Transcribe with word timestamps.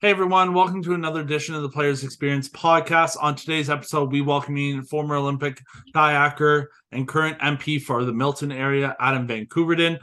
Hey 0.00 0.10
everyone, 0.10 0.54
welcome 0.54 0.80
to 0.84 0.94
another 0.94 1.22
edition 1.22 1.56
of 1.56 1.62
the 1.62 1.68
Players 1.68 2.04
Experience 2.04 2.48
podcast. 2.48 3.16
On 3.20 3.34
today's 3.34 3.68
episode, 3.68 4.12
we 4.12 4.20
welcome 4.20 4.56
in 4.56 4.84
former 4.84 5.16
Olympic 5.16 5.60
kayaker 5.92 6.66
and 6.92 7.08
current 7.08 7.36
MP 7.40 7.82
for 7.82 8.04
the 8.04 8.12
Milton 8.12 8.52
area, 8.52 8.94
Adam 9.00 9.26
Van 9.26 9.46
Koeverden. 9.46 9.98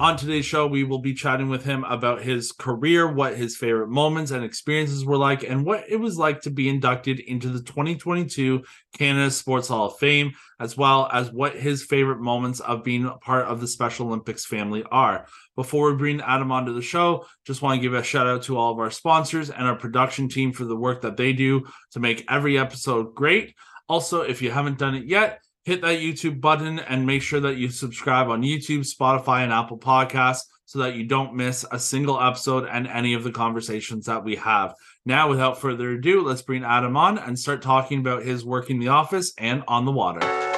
On 0.00 0.16
today's 0.16 0.44
show, 0.44 0.66
we 0.66 0.82
will 0.82 0.98
be 0.98 1.14
chatting 1.14 1.48
with 1.48 1.64
him 1.64 1.84
about 1.84 2.20
his 2.20 2.50
career, 2.50 3.06
what 3.06 3.36
his 3.36 3.56
favorite 3.56 3.90
moments 3.90 4.32
and 4.32 4.44
experiences 4.44 5.04
were 5.04 5.16
like, 5.16 5.44
and 5.44 5.64
what 5.64 5.84
it 5.88 5.98
was 5.98 6.18
like 6.18 6.40
to 6.40 6.50
be 6.50 6.68
inducted 6.68 7.20
into 7.20 7.48
the 7.48 7.62
2022 7.62 8.64
Canada 8.98 9.30
Sports 9.30 9.68
Hall 9.68 9.86
of 9.86 9.98
Fame, 9.98 10.32
as 10.58 10.76
well 10.76 11.08
as 11.12 11.30
what 11.30 11.54
his 11.54 11.84
favorite 11.84 12.18
moments 12.18 12.58
of 12.58 12.82
being 12.82 13.08
part 13.20 13.46
of 13.46 13.60
the 13.60 13.68
Special 13.68 14.08
Olympics 14.08 14.44
family 14.44 14.82
are. 14.90 15.26
Before 15.54 15.92
we 15.92 15.96
bring 15.96 16.20
Adam 16.22 16.50
onto 16.50 16.74
the 16.74 16.82
show, 16.82 17.26
just 17.46 17.62
want 17.62 17.78
to 17.78 17.82
give 17.82 17.94
a 17.94 18.02
shout 18.02 18.26
out 18.26 18.42
to 18.42 18.58
all 18.58 18.72
of 18.72 18.80
our 18.80 18.90
sponsors 18.90 19.48
and 19.48 19.64
our 19.64 19.76
production 19.76 20.28
team 20.28 20.52
for 20.52 20.64
the 20.64 20.74
work 20.74 21.02
that 21.02 21.16
they 21.16 21.32
do 21.32 21.66
to 21.92 22.00
make 22.00 22.24
every 22.28 22.58
episode 22.58 23.14
great. 23.14 23.54
Also, 23.88 24.22
if 24.22 24.42
you 24.42 24.50
haven't 24.50 24.78
done 24.78 24.96
it 24.96 25.04
yet, 25.04 25.38
hit 25.64 25.80
that 25.80 25.98
YouTube 25.98 26.40
button 26.40 26.78
and 26.78 27.06
make 27.06 27.22
sure 27.22 27.40
that 27.40 27.56
you 27.56 27.68
subscribe 27.70 28.28
on 28.28 28.42
YouTube, 28.42 28.80
Spotify, 28.80 29.42
and 29.42 29.52
Apple 29.52 29.78
Podcasts 29.78 30.42
so 30.66 30.78
that 30.78 30.94
you 30.94 31.04
don't 31.04 31.34
miss 31.34 31.64
a 31.72 31.78
single 31.78 32.20
episode 32.20 32.68
and 32.70 32.86
any 32.86 33.14
of 33.14 33.24
the 33.24 33.32
conversations 33.32 34.06
that 34.06 34.24
we 34.24 34.36
have. 34.36 34.74
Now, 35.04 35.28
without 35.28 35.60
further 35.60 35.90
ado, 35.90 36.22
let's 36.22 36.42
bring 36.42 36.64
Adam 36.64 36.96
on 36.96 37.18
and 37.18 37.38
start 37.38 37.62
talking 37.62 38.00
about 38.00 38.22
his 38.22 38.44
work 38.44 38.70
in 38.70 38.78
the 38.78 38.88
office 38.88 39.32
and 39.38 39.62
on 39.68 39.84
the 39.84 39.92
water. 39.92 40.53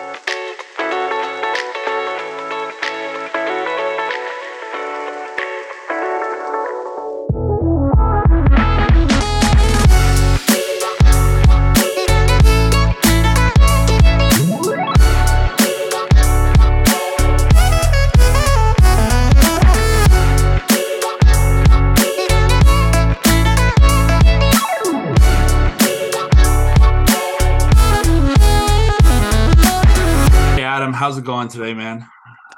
Going 31.37 31.49
today, 31.49 31.75
man? 31.75 32.09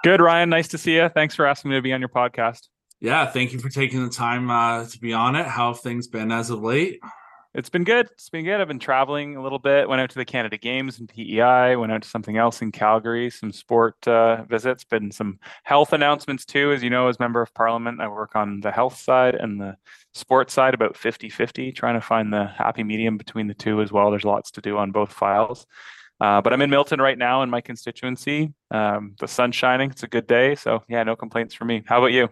Good, 0.05 0.21
Ryan. 0.21 0.51
Nice 0.51 0.69
to 0.69 0.79
see 0.79 0.95
you. 0.95 1.09
Thanks 1.09 1.35
for 1.35 1.45
asking 1.45 1.71
me 1.73 1.77
to 1.79 1.83
be 1.83 1.93
on 1.93 1.99
your 1.99 2.09
podcast. 2.09 2.69
Yeah, 3.01 3.27
thank 3.27 3.53
you 3.53 3.59
for 3.59 3.69
taking 3.69 4.05
the 4.05 4.09
time 4.09 4.53
uh, 4.53 4.85
to 4.87 5.01
be 5.01 5.13
on 5.13 5.35
it. 5.35 5.47
How 5.47 5.73
have 5.73 5.81
things 5.81 6.07
been 6.07 6.31
as 6.31 6.51
of 6.51 6.63
late? 6.63 7.01
It's 7.55 7.71
been 7.71 7.83
good. 7.83 8.07
It's 8.13 8.31
been 8.31 8.45
good. 8.45 8.61
I've 8.61 8.69
been 8.69 8.79
traveling 8.79 9.35
a 9.35 9.43
little 9.43 9.59
bit. 9.59 9.89
Went 9.89 10.01
out 10.01 10.11
to 10.11 10.19
the 10.19 10.25
Canada 10.25 10.57
Games 10.57 11.01
in 11.01 11.09
PEI. 11.09 11.75
Went 11.75 11.91
out 11.91 12.03
to 12.03 12.09
something 12.09 12.37
else 12.37 12.63
in 12.63 12.71
Calgary. 12.71 13.31
Some 13.31 13.51
sport 13.51 14.07
uh, 14.07 14.45
visits. 14.45 14.85
Been 14.85 15.11
some 15.11 15.41
health 15.65 15.93
announcements 15.93 16.45
too. 16.45 16.71
As 16.71 16.81
you 16.81 16.91
know, 16.91 17.09
as 17.09 17.19
member 17.19 17.43
of 17.43 17.53
Parliament, 17.55 18.01
I 18.01 18.07
work 18.07 18.37
on 18.37 18.61
the 18.61 18.71
health 18.71 18.97
side 19.01 19.35
and 19.35 19.61
the 19.61 19.77
sports 20.15 20.55
side 20.55 20.75
about 20.75 20.95
50-50, 20.95 21.75
trying 21.75 21.95
to 21.95 22.01
find 22.01 22.33
the 22.33 22.47
happy 22.47 22.85
medium 22.85 23.17
between 23.17 23.49
the 23.49 23.55
two 23.55 23.83
as 23.83 23.91
well. 23.91 24.11
There's 24.11 24.25
lots 24.25 24.53
to 24.53 24.61
do 24.61 24.79
on 24.79 24.93
both 24.93 25.13
files. 25.13 25.67
Uh, 26.21 26.41
but 26.41 26.53
I'm 26.53 26.63
in 26.63 26.71
Milton 26.71 27.01
right 27.01 27.17
now 27.17 27.43
in 27.43 27.51
my 27.51 27.61
constituency. 27.61 28.53
Um, 28.71 29.15
the 29.21 29.29
sun's 29.29 29.55
shining. 29.55 29.91
It's 29.91 30.03
a 30.03 30.09
good 30.09 30.27
day. 30.27 30.55
So 30.55 30.83
yeah, 30.89 31.03
no 31.05 31.17
complaints 31.17 31.55
for 31.55 31.65
me. 31.65 31.83
How 31.87 31.99
about 31.99 32.13
you? 32.13 32.29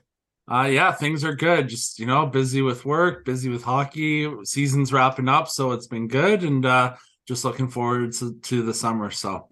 Uh, 0.50 0.68
yeah, 0.70 0.92
things 0.92 1.24
are 1.24 1.34
good. 1.34 1.68
Just 1.68 1.98
you 1.98 2.06
know, 2.06 2.26
busy 2.26 2.62
with 2.62 2.84
work, 2.84 3.24
busy 3.24 3.48
with 3.48 3.62
hockey. 3.62 4.30
Season's 4.44 4.92
wrapping 4.92 5.28
up, 5.28 5.48
so 5.48 5.72
it's 5.72 5.88
been 5.88 6.08
good, 6.08 6.42
and 6.44 6.64
uh, 6.64 6.94
just 7.26 7.44
looking 7.44 7.68
forward 7.68 8.12
to, 8.14 8.34
to 8.42 8.62
the 8.62 8.74
summer. 8.74 9.10
So 9.10 9.48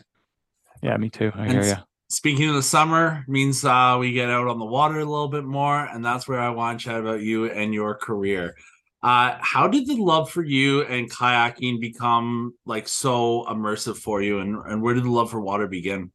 yeah, 0.83 0.97
me 0.97 1.11
too. 1.11 1.33
I 1.35 1.43
and 1.45 1.53
hear 1.53 1.65
you. 1.65 1.77
Speaking 2.09 2.49
of 2.49 2.55
the 2.55 2.63
summer, 2.63 3.25
means 3.27 3.65
uh, 3.65 3.97
we 3.99 4.13
get 4.13 4.31
out 4.31 4.47
on 4.47 4.59
the 4.59 4.65
water 4.65 5.01
a 5.01 5.05
little 5.05 5.29
bit 5.29 5.45
more, 5.45 5.85
and 5.85 6.05
that's 6.05 6.29
where 6.29 6.39
I 6.39 6.51
want 6.51 6.79
to 6.79 6.85
chat 6.85 7.01
about 7.01 7.23
you 7.23 7.47
and 7.47 7.75
your 7.75 7.95
career. 7.97 8.55
Uh, 9.05 9.37
how 9.43 9.69
did 9.69 9.87
the 9.87 9.97
love 9.97 10.31
for 10.31 10.43
you 10.43 10.81
and 10.85 11.11
kayaking 11.11 11.79
become 11.79 12.55
like 12.65 12.89
so 12.89 13.45
immersive 13.51 13.99
for 13.99 14.23
you, 14.23 14.39
and, 14.39 14.57
and 14.65 14.81
where 14.81 14.95
did 14.95 15.05
the 15.05 15.11
love 15.11 15.31
for 15.31 15.43
water 15.43 15.67
begin? 15.67 16.11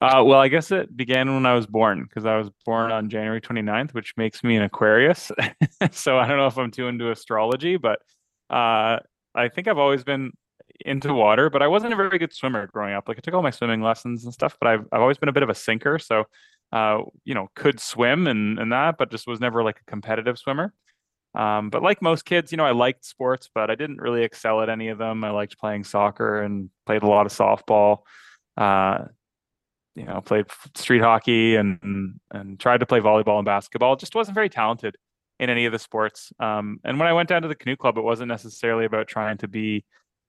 Uh, 0.00 0.24
well, 0.26 0.40
I 0.40 0.48
guess 0.48 0.72
it 0.72 0.96
began 0.96 1.32
when 1.32 1.46
I 1.46 1.54
was 1.54 1.68
born 1.68 2.02
because 2.02 2.26
I 2.26 2.36
was 2.36 2.50
born 2.66 2.90
on 2.90 3.08
January 3.08 3.40
29th, 3.40 3.94
which 3.94 4.14
makes 4.16 4.42
me 4.42 4.56
an 4.56 4.64
Aquarius. 4.64 5.30
so 5.92 6.18
I 6.18 6.26
don't 6.26 6.38
know 6.38 6.48
if 6.48 6.58
I'm 6.58 6.72
too 6.72 6.88
into 6.88 7.12
astrology, 7.12 7.76
but 7.76 8.00
uh, 8.50 8.98
I 9.36 9.48
think 9.54 9.68
I've 9.68 9.78
always 9.78 10.02
been 10.02 10.32
into 10.84 11.14
water, 11.14 11.50
but 11.50 11.62
I 11.62 11.68
wasn't 11.68 11.92
a 11.92 11.96
very 11.96 12.18
good 12.18 12.32
swimmer 12.32 12.66
growing 12.66 12.94
up. 12.94 13.06
Like 13.06 13.18
I 13.18 13.20
took 13.20 13.34
all 13.34 13.42
my 13.42 13.50
swimming 13.50 13.80
lessons 13.80 14.24
and 14.24 14.34
stuff, 14.34 14.56
but 14.60 14.68
I've, 14.68 14.86
I've 14.90 15.00
always 15.00 15.18
been 15.18 15.28
a 15.28 15.32
bit 15.32 15.44
of 15.44 15.50
a 15.50 15.54
sinker. 15.54 16.00
So, 16.00 16.24
uh, 16.72 17.02
you 17.24 17.34
know, 17.34 17.48
could 17.54 17.78
swim 17.78 18.26
and, 18.26 18.58
and 18.58 18.72
that, 18.72 18.98
but 18.98 19.12
just 19.12 19.28
was 19.28 19.38
never 19.38 19.62
like 19.62 19.80
a 19.80 19.90
competitive 19.90 20.36
swimmer. 20.36 20.74
Um, 21.34 21.70
but 21.70 21.82
like 21.82 22.02
most 22.02 22.24
kids, 22.24 22.52
you 22.52 22.58
know, 22.58 22.64
I 22.64 22.72
liked 22.72 23.04
sports, 23.04 23.48
but 23.54 23.70
I 23.70 23.74
didn't 23.74 24.00
really 24.00 24.22
excel 24.22 24.60
at 24.60 24.68
any 24.68 24.88
of 24.88 24.98
them. 24.98 25.22
I 25.24 25.30
liked 25.30 25.58
playing 25.58 25.84
soccer 25.84 26.42
and 26.42 26.70
played 26.86 27.02
a 27.02 27.08
lot 27.08 27.26
of 27.26 27.32
softball. 27.32 27.98
Uh, 28.56 29.04
you 29.94 30.04
know, 30.04 30.20
played 30.20 30.46
street 30.74 31.02
hockey 31.02 31.56
and 31.56 32.18
and 32.30 32.58
tried 32.58 32.80
to 32.80 32.86
play 32.86 33.00
volleyball 33.00 33.38
and 33.38 33.44
basketball. 33.44 33.96
Just 33.96 34.14
wasn't 34.14 34.34
very 34.34 34.48
talented 34.48 34.96
in 35.40 35.50
any 35.50 35.66
of 35.66 35.72
the 35.72 35.78
sports. 35.78 36.32
Um, 36.40 36.80
and 36.84 36.98
when 36.98 37.08
I 37.08 37.12
went 37.12 37.28
down 37.28 37.42
to 37.42 37.48
the 37.48 37.54
canoe 37.54 37.76
club, 37.76 37.98
it 37.98 38.02
wasn't 38.02 38.28
necessarily 38.28 38.84
about 38.84 39.08
trying 39.08 39.38
to 39.38 39.48
be 39.48 39.84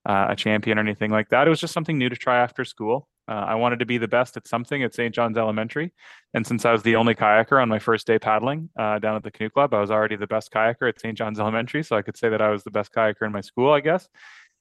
uh, 0.06 0.28
a 0.30 0.36
champion 0.36 0.78
or 0.78 0.80
anything 0.80 1.10
like 1.10 1.28
that. 1.30 1.46
It 1.46 1.50
was 1.50 1.60
just 1.60 1.74
something 1.74 1.98
new 1.98 2.08
to 2.08 2.16
try 2.16 2.38
after 2.38 2.64
school. 2.64 3.08
Uh, 3.30 3.44
I 3.46 3.54
wanted 3.54 3.78
to 3.78 3.86
be 3.86 3.96
the 3.96 4.08
best 4.08 4.36
at 4.36 4.48
something 4.48 4.82
at 4.82 4.92
St. 4.92 5.14
John's 5.14 5.38
Elementary. 5.38 5.92
And 6.34 6.44
since 6.44 6.64
I 6.64 6.72
was 6.72 6.82
the 6.82 6.96
only 6.96 7.14
kayaker 7.14 7.62
on 7.62 7.68
my 7.68 7.78
first 7.78 8.08
day 8.08 8.18
paddling 8.18 8.70
uh, 8.76 8.98
down 8.98 9.14
at 9.14 9.22
the 9.22 9.30
canoe 9.30 9.50
club, 9.50 9.72
I 9.72 9.80
was 9.80 9.90
already 9.90 10.16
the 10.16 10.26
best 10.26 10.52
kayaker 10.52 10.88
at 10.88 11.00
St. 11.00 11.16
John's 11.16 11.38
Elementary. 11.38 11.84
So 11.84 11.96
I 11.96 12.02
could 12.02 12.16
say 12.16 12.28
that 12.28 12.42
I 12.42 12.50
was 12.50 12.64
the 12.64 12.72
best 12.72 12.92
kayaker 12.92 13.22
in 13.22 13.30
my 13.30 13.40
school, 13.40 13.72
I 13.72 13.80
guess. 13.80 14.08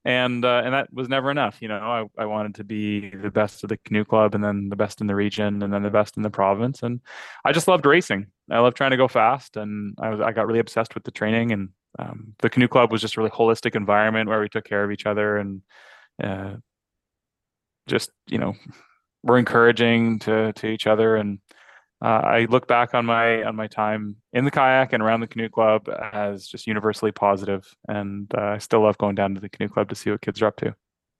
And 0.06 0.46
uh, 0.46 0.62
and 0.64 0.74
that 0.74 0.94
was 0.94 1.10
never 1.10 1.30
enough. 1.30 1.58
You 1.62 1.68
know, 1.68 1.78
I, 2.18 2.22
I 2.22 2.26
wanted 2.26 2.56
to 2.56 2.64
be 2.64 3.10
the 3.10 3.32
best 3.32 3.64
of 3.64 3.70
the 3.70 3.78
canoe 3.78 4.06
club 4.06 4.34
and 4.34 4.42
then 4.42 4.70
the 4.70 4.78
best 4.78 5.02
in 5.02 5.08
the 5.08 5.16
region 5.16 5.62
and 5.62 5.74
then 5.74 5.84
the 5.84 5.90
best 5.90 6.16
in 6.16 6.24
the 6.24 6.30
province. 6.30 6.84
And 6.84 7.02
I 7.44 7.52
just 7.52 7.68
loved 7.68 7.86
racing. 7.86 8.28
I 8.50 8.60
loved 8.60 8.78
trying 8.78 8.92
to 8.92 8.98
go 8.98 9.10
fast. 9.10 9.58
And 9.58 9.96
I 10.00 10.10
was 10.10 10.22
I 10.22 10.32
got 10.32 10.48
really 10.48 10.60
obsessed 10.60 10.94
with 10.94 11.04
the 11.04 11.12
training. 11.12 11.52
And 11.52 11.70
um, 11.98 12.36
the 12.40 12.50
canoe 12.50 12.68
club 12.68 12.92
was 12.92 13.02
just 13.02 13.18
a 13.18 13.20
really 13.20 13.32
holistic 13.32 13.76
environment 13.76 14.30
where 14.30 14.40
we 14.40 14.48
took 14.48 14.64
care 14.64 14.84
of 14.84 14.92
each 14.92 15.06
other 15.06 15.38
and 15.38 15.64
uh, 16.24 16.54
just, 17.90 18.12
you 18.28 18.38
know, 18.38 18.56
we're 19.24 19.40
encouraging 19.40 20.20
to 20.20 20.54
to 20.54 20.68
each 20.68 20.88
other 20.88 21.18
and 21.18 21.40
uh, 22.02 22.08
I 22.24 22.46
look 22.46 22.68
back 22.68 22.94
on 22.94 23.06
my 23.06 23.44
on 23.44 23.56
my 23.56 23.68
time 23.68 24.16
in 24.32 24.46
the 24.46 24.52
kayak 24.52 24.94
and 24.94 25.04
around 25.04 25.20
the 25.20 25.28
canoe 25.28 25.50
club 25.50 25.90
as 26.14 26.48
just 26.48 26.66
universally 26.66 27.12
positive, 27.12 27.66
and 27.90 28.34
uh, 28.38 28.42
I 28.42 28.58
still 28.60 28.84
love 28.84 28.98
going 28.98 29.16
down 29.16 29.36
to 29.36 29.42
the 29.42 29.50
canoe 29.50 29.68
club 29.68 29.90
to 29.90 29.96
see 29.96 30.10
what 30.10 30.22
kids 30.22 30.42
are 30.42 30.48
up 30.48 30.56
to. 30.58 30.74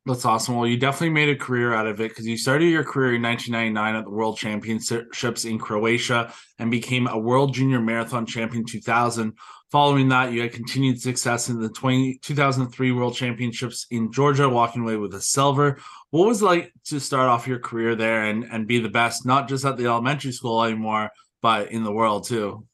That's 0.06 0.26
awesome. 0.26 0.56
Well, 0.56 0.68
you 0.68 0.78
definitely 0.78 1.10
made 1.10 1.30
a 1.30 1.36
career 1.36 1.74
out 1.74 1.86
of 1.86 2.00
it 2.00 2.10
because 2.10 2.26
you 2.26 2.38
started 2.38 2.66
your 2.66 2.84
career 2.84 3.16
in 3.16 3.22
1999 3.22 3.96
at 3.96 4.06
the 4.06 4.12
World 4.12 4.38
Championships 4.38 5.46
in 5.46 5.60
Croatia 5.60 6.34
and 6.58 6.72
became 6.72 7.08
a 7.08 7.18
World 7.18 7.54
Junior 7.54 7.82
Marathon 7.82 8.26
Champion 8.26 8.66
2000. 8.66 9.34
Following 9.72 10.10
that, 10.10 10.32
you 10.32 10.42
had 10.42 10.54
continued 10.54 11.00
success 11.00 11.50
in 11.50 11.60
the 11.60 11.70
20, 11.70 12.18
2003 12.24 12.92
World 12.92 13.14
Championships 13.14 13.86
in 13.92 14.12
Georgia, 14.12 14.50
walking 14.50 14.82
away 14.82 14.96
with 14.96 15.14
a 15.14 15.22
silver. 15.22 15.78
What 16.10 16.28
was 16.28 16.42
it 16.42 16.46
like 16.46 16.74
to 16.86 17.00
start 17.00 17.28
off 17.28 17.48
your 17.48 17.60
career 17.60 17.94
there 17.94 18.24
and, 18.24 18.46
and 18.46 18.68
be 18.68 18.80
the 18.80 18.90
best, 18.90 19.28
not 19.28 19.48
just 19.48 19.64
at 19.66 19.78
the 19.78 19.86
elementary 19.86 20.32
school 20.32 20.64
anymore, 20.64 21.12
but 21.44 21.72
in 21.72 21.84
the 21.84 21.92
world 21.92 22.26
too? 22.26 22.66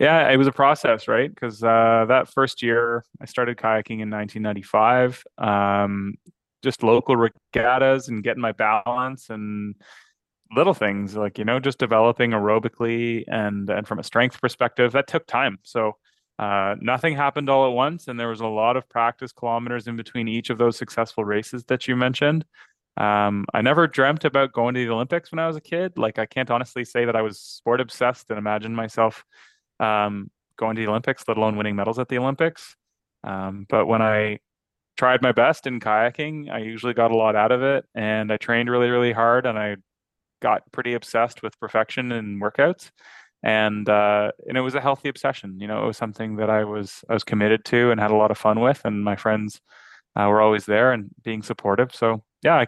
Yeah, 0.00 0.30
it 0.30 0.38
was 0.38 0.46
a 0.48 0.52
process, 0.52 1.08
right? 1.08 1.28
Because 1.32 1.62
uh, 1.62 2.06
that 2.08 2.28
first 2.32 2.62
year, 2.62 3.04
I 3.20 3.26
started 3.26 3.58
kayaking 3.58 4.00
in 4.00 4.10
1995. 4.10 5.22
Um, 5.38 6.14
just 6.64 6.82
local 6.82 7.16
regattas 7.16 8.08
and 8.08 8.22
getting 8.24 8.40
my 8.42 8.52
balance 8.52 9.30
and 9.30 9.74
little 10.56 10.74
things 10.74 11.16
like 11.16 11.38
you 11.38 11.44
know 11.44 11.60
just 11.60 11.78
developing 11.78 12.32
aerobically 12.32 13.24
and 13.28 13.70
and 13.70 13.88
from 13.88 13.98
a 14.00 14.04
strength 14.04 14.40
perspective 14.40 14.92
that 14.92 15.06
took 15.08 15.26
time 15.26 15.58
so 15.64 15.92
uh, 16.40 16.76
nothing 16.80 17.16
happened 17.16 17.50
all 17.50 17.66
at 17.68 17.74
once 17.74 18.08
and 18.08 18.18
there 18.20 18.28
was 18.28 18.40
a 18.40 18.46
lot 18.46 18.76
of 18.76 18.88
practice 18.88 19.32
kilometers 19.32 19.88
in 19.88 19.96
between 19.96 20.28
each 20.28 20.50
of 20.50 20.58
those 20.58 20.76
successful 20.76 21.24
races 21.24 21.64
that 21.66 21.88
you 21.88 21.96
mentioned 21.96 22.44
um, 22.98 23.46
i 23.54 23.62
never 23.62 23.86
dreamt 23.86 24.24
about 24.24 24.52
going 24.52 24.74
to 24.74 24.84
the 24.86 24.92
olympics 24.92 25.32
when 25.32 25.38
i 25.38 25.46
was 25.46 25.56
a 25.56 25.60
kid 25.62 25.96
like 25.98 26.18
i 26.18 26.26
can't 26.26 26.50
honestly 26.50 26.84
say 26.84 27.04
that 27.04 27.16
i 27.16 27.22
was 27.22 27.40
sport 27.40 27.80
obsessed 27.80 28.30
and 28.30 28.38
imagine 28.38 28.74
myself 28.74 29.24
um, 29.80 30.30
going 30.56 30.76
to 30.76 30.82
the 30.82 30.88
olympics 30.88 31.24
let 31.26 31.36
alone 31.36 31.56
winning 31.56 31.76
medals 31.76 31.98
at 31.98 32.08
the 32.08 32.18
olympics 32.18 32.76
um, 33.24 33.66
but 33.68 33.86
when 33.86 34.02
i 34.02 34.38
tried 34.96 35.22
my 35.22 35.32
best 35.32 35.66
in 35.66 35.80
kayaking 35.80 36.50
i 36.50 36.58
usually 36.58 36.94
got 36.94 37.10
a 37.10 37.16
lot 37.16 37.34
out 37.34 37.52
of 37.52 37.62
it 37.62 37.84
and 37.94 38.32
i 38.32 38.36
trained 38.36 38.70
really 38.70 38.90
really 38.90 39.12
hard 39.12 39.46
and 39.46 39.58
i 39.58 39.76
got 40.40 40.70
pretty 40.72 40.94
obsessed 40.94 41.42
with 41.42 41.58
perfection 41.60 42.12
and 42.12 42.40
workouts. 42.42 42.90
and 43.42 43.88
uh, 43.88 44.32
and 44.48 44.58
it 44.58 44.60
was 44.60 44.74
a 44.74 44.80
healthy 44.80 45.08
obsession. 45.08 45.58
You 45.60 45.66
know, 45.68 45.82
it 45.84 45.86
was 45.86 45.96
something 45.96 46.36
that 46.36 46.50
I 46.50 46.64
was 46.64 47.04
I 47.08 47.14
was 47.14 47.24
committed 47.24 47.64
to 47.66 47.90
and 47.90 48.00
had 48.00 48.10
a 48.10 48.16
lot 48.16 48.30
of 48.30 48.38
fun 48.38 48.60
with, 48.60 48.82
and 48.84 49.04
my 49.04 49.16
friends 49.16 49.60
uh, 50.16 50.26
were 50.28 50.40
always 50.40 50.66
there 50.66 50.92
and 50.92 51.10
being 51.22 51.42
supportive. 51.42 51.94
So 51.94 52.22
yeah, 52.42 52.56
I, 52.56 52.66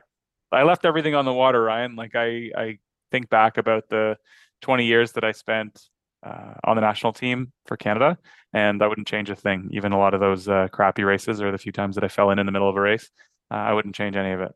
I 0.53 0.63
left 0.65 0.85
everything 0.87 1.15
on 1.15 1.25
the 1.25 1.33
water, 1.33 1.63
Ryan. 1.63 1.97
Like 1.97 2.13
I 2.15 2.51
I 2.57 2.79
think 3.11 3.29
back 3.29 3.59
about 3.59 3.89
the 3.91 4.17
20 4.63 4.87
years 4.87 5.13
that 5.13 5.25
I 5.25 5.33
spent 5.33 5.89
uh, 6.23 6.55
on 6.65 6.77
the 6.77 6.83
national 6.83 7.13
team 7.13 7.53
for 7.67 7.77
Canada, 7.77 8.19
and 8.53 8.83
I 8.83 8.87
wouldn't 8.87 9.09
change 9.09 9.31
a 9.31 9.37
thing. 9.37 9.71
Even 9.73 9.93
a 9.93 9.99
lot 9.99 10.15
of 10.15 10.21
those 10.21 10.49
uh, 10.49 10.69
crappy 10.73 11.05
races 11.05 11.41
or 11.41 11.51
the 11.51 11.59
few 11.59 11.73
times 11.73 11.95
that 11.97 12.05
I 12.05 12.09
fell 12.09 12.31
in 12.31 12.39
in 12.39 12.47
the 12.47 12.53
middle 12.53 12.69
of 12.69 12.77
a 12.77 12.81
race, 12.81 13.11
uh, 13.51 13.57
I 13.57 13.73
wouldn't 13.73 13.95
change 13.95 14.17
any 14.17 14.33
of 14.33 14.41
it. 14.41 14.53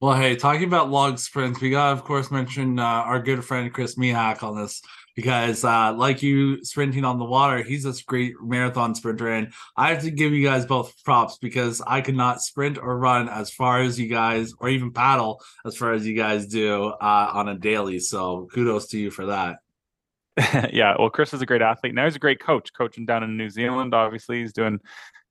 Well, 0.00 0.14
hey, 0.14 0.34
talking 0.34 0.64
about 0.64 0.88
log 0.90 1.18
sprints, 1.18 1.60
we 1.60 1.68
got, 1.68 1.92
of 1.92 2.04
course, 2.04 2.30
mention 2.30 2.78
uh, 2.78 2.82
our 2.82 3.20
good 3.20 3.44
friend 3.44 3.70
Chris 3.70 3.96
Mihak 3.96 4.42
on 4.42 4.56
this 4.56 4.80
because, 5.14 5.62
uh, 5.62 5.92
like 5.94 6.22
you 6.22 6.64
sprinting 6.64 7.04
on 7.04 7.18
the 7.18 7.26
water, 7.26 7.62
he's 7.62 7.84
a 7.84 7.92
great 8.06 8.32
marathon 8.40 8.94
sprinter. 8.94 9.28
And 9.28 9.52
I 9.76 9.90
have 9.90 10.02
to 10.04 10.10
give 10.10 10.32
you 10.32 10.42
guys 10.42 10.64
both 10.64 10.94
props 11.04 11.36
because 11.36 11.82
I 11.86 12.00
could 12.00 12.14
not 12.14 12.40
sprint 12.40 12.78
or 12.78 12.98
run 12.98 13.28
as 13.28 13.50
far 13.50 13.82
as 13.82 14.00
you 14.00 14.08
guys, 14.08 14.54
or 14.58 14.70
even 14.70 14.90
paddle 14.90 15.42
as 15.66 15.76
far 15.76 15.92
as 15.92 16.06
you 16.06 16.16
guys 16.16 16.46
do 16.46 16.86
uh, 16.86 17.30
on 17.34 17.48
a 17.48 17.58
daily. 17.58 17.98
So 17.98 18.48
kudos 18.54 18.86
to 18.88 18.98
you 18.98 19.10
for 19.10 19.26
that. 19.26 19.58
yeah, 20.72 20.94
well, 20.98 21.10
Chris 21.10 21.34
is 21.34 21.42
a 21.42 21.46
great 21.46 21.62
athlete. 21.62 21.94
Now 21.94 22.04
he's 22.04 22.16
a 22.16 22.20
great 22.20 22.40
coach, 22.40 22.72
coaching 22.72 23.04
down 23.04 23.22
in 23.22 23.36
New 23.36 23.50
Zealand. 23.50 23.94
Obviously, 23.94 24.40
he's 24.40 24.52
doing 24.52 24.80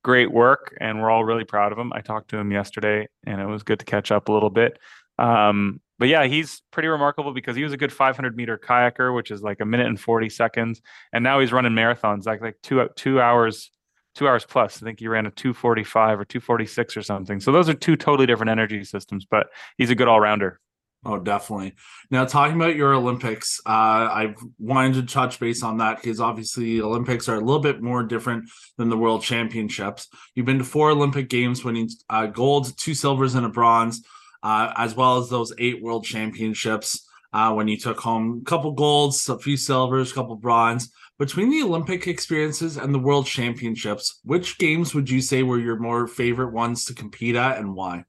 great 0.02 0.30
work, 0.30 0.76
and 0.80 1.00
we're 1.00 1.10
all 1.10 1.24
really 1.24 1.44
proud 1.44 1.72
of 1.72 1.78
him. 1.78 1.92
I 1.92 2.00
talked 2.00 2.30
to 2.30 2.38
him 2.38 2.52
yesterday, 2.52 3.08
and 3.24 3.40
it 3.40 3.46
was 3.46 3.62
good 3.62 3.78
to 3.80 3.84
catch 3.84 4.10
up 4.12 4.28
a 4.28 4.32
little 4.32 4.50
bit. 4.50 4.78
Um, 5.18 5.80
but 5.98 6.08
yeah, 6.08 6.24
he's 6.24 6.62
pretty 6.70 6.88
remarkable 6.88 7.32
because 7.32 7.56
he 7.56 7.62
was 7.62 7.72
a 7.72 7.76
good 7.76 7.92
500 7.92 8.36
meter 8.36 8.58
kayaker, 8.58 9.14
which 9.14 9.30
is 9.30 9.42
like 9.42 9.60
a 9.60 9.66
minute 9.66 9.86
and 9.86 10.00
40 10.00 10.30
seconds, 10.30 10.80
and 11.12 11.22
now 11.22 11.40
he's 11.40 11.52
running 11.52 11.72
marathons 11.72 12.26
like 12.26 12.40
like 12.40 12.56
two 12.62 12.88
two 12.96 13.20
hours, 13.20 13.70
two 14.14 14.28
hours 14.28 14.44
plus. 14.44 14.82
I 14.82 14.86
think 14.86 15.00
he 15.00 15.08
ran 15.08 15.26
a 15.26 15.30
245 15.30 16.20
or 16.20 16.24
246 16.24 16.96
or 16.96 17.02
something. 17.02 17.40
So 17.40 17.52
those 17.52 17.68
are 17.68 17.74
two 17.74 17.96
totally 17.96 18.26
different 18.26 18.50
energy 18.50 18.84
systems, 18.84 19.26
but 19.30 19.48
he's 19.76 19.90
a 19.90 19.94
good 19.94 20.08
all 20.08 20.20
rounder. 20.20 20.60
Oh, 21.02 21.18
definitely. 21.18 21.74
Now, 22.10 22.26
talking 22.26 22.56
about 22.56 22.76
your 22.76 22.92
Olympics, 22.92 23.58
uh, 23.64 23.70
I 23.70 24.34
wanted 24.58 24.94
to 24.94 25.14
touch 25.14 25.40
base 25.40 25.62
on 25.62 25.78
that 25.78 25.96
because 25.96 26.20
obviously 26.20 26.82
Olympics 26.82 27.26
are 27.26 27.36
a 27.36 27.40
little 27.40 27.62
bit 27.62 27.80
more 27.80 28.02
different 28.02 28.50
than 28.76 28.90
the 28.90 28.98
World 28.98 29.22
Championships. 29.22 30.08
You've 30.34 30.44
been 30.44 30.58
to 30.58 30.64
four 30.64 30.90
Olympic 30.90 31.30
Games, 31.30 31.64
winning 31.64 31.88
uh, 32.10 32.26
gold, 32.26 32.76
two 32.76 32.92
silvers, 32.92 33.34
and 33.34 33.46
a 33.46 33.48
bronze, 33.48 34.04
uh, 34.42 34.74
as 34.76 34.94
well 34.94 35.16
as 35.16 35.30
those 35.30 35.54
eight 35.56 35.82
World 35.82 36.04
Championships. 36.04 37.06
Uh, 37.32 37.54
when 37.54 37.68
you 37.68 37.78
took 37.78 38.00
home 38.00 38.42
a 38.42 38.44
couple 38.44 38.72
golds, 38.72 39.26
a 39.28 39.38
few 39.38 39.56
silvers, 39.56 40.12
a 40.12 40.14
couple 40.14 40.36
bronze. 40.36 40.92
Between 41.18 41.48
the 41.48 41.62
Olympic 41.62 42.08
experiences 42.08 42.76
and 42.76 42.92
the 42.92 42.98
World 42.98 43.24
Championships, 43.24 44.20
which 44.24 44.58
games 44.58 44.94
would 44.94 45.08
you 45.08 45.22
say 45.22 45.42
were 45.42 45.58
your 45.58 45.78
more 45.78 46.06
favorite 46.06 46.52
ones 46.52 46.84
to 46.86 46.94
compete 46.94 47.36
at, 47.36 47.56
and 47.56 47.74
why? 47.74 48.04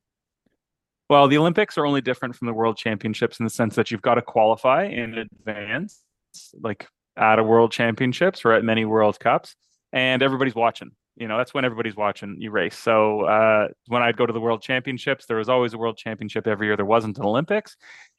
Well, 1.12 1.28
the 1.28 1.38
Olympics 1.38 1.78
are 1.78 1.86
only 1.86 2.00
different 2.00 2.38
from 2.38 2.46
the 2.46 2.54
World 2.54 2.78
Championships 2.78 3.38
in 3.42 3.44
the 3.44 3.50
sense 3.50 3.76
that 3.76 3.92
you've 3.92 4.02
got 4.02 4.16
to 4.16 4.22
qualify 4.22 4.86
in 4.86 5.18
advance, 5.18 6.06
like 6.54 6.88
at 7.18 7.38
a 7.38 7.44
World 7.44 7.74
Championships 7.74 8.46
or 8.46 8.54
at 8.54 8.64
many 8.64 8.86
World 8.86 9.20
Cups, 9.20 9.58
and 9.92 10.24
everybody's 10.24 10.56
watching. 10.56 10.92
You 11.18 11.28
know, 11.28 11.38
that's 11.38 11.54
when 11.54 11.66
everybody's 11.66 11.98
watching 11.98 12.38
you 12.40 12.50
race. 12.50 12.78
So 12.78 13.24
uh, 13.26 13.68
when 13.88 14.02
I'd 14.02 14.16
go 14.16 14.26
to 14.26 14.32
the 14.32 14.40
World 14.40 14.62
Championships, 14.62 15.26
there 15.26 15.36
was 15.36 15.50
always 15.50 15.74
a 15.74 15.78
World 15.78 15.98
Championship 15.98 16.48
every 16.48 16.68
year. 16.68 16.78
There 16.78 16.86
wasn't 16.86 17.18
an 17.18 17.26
Olympics, 17.26 17.76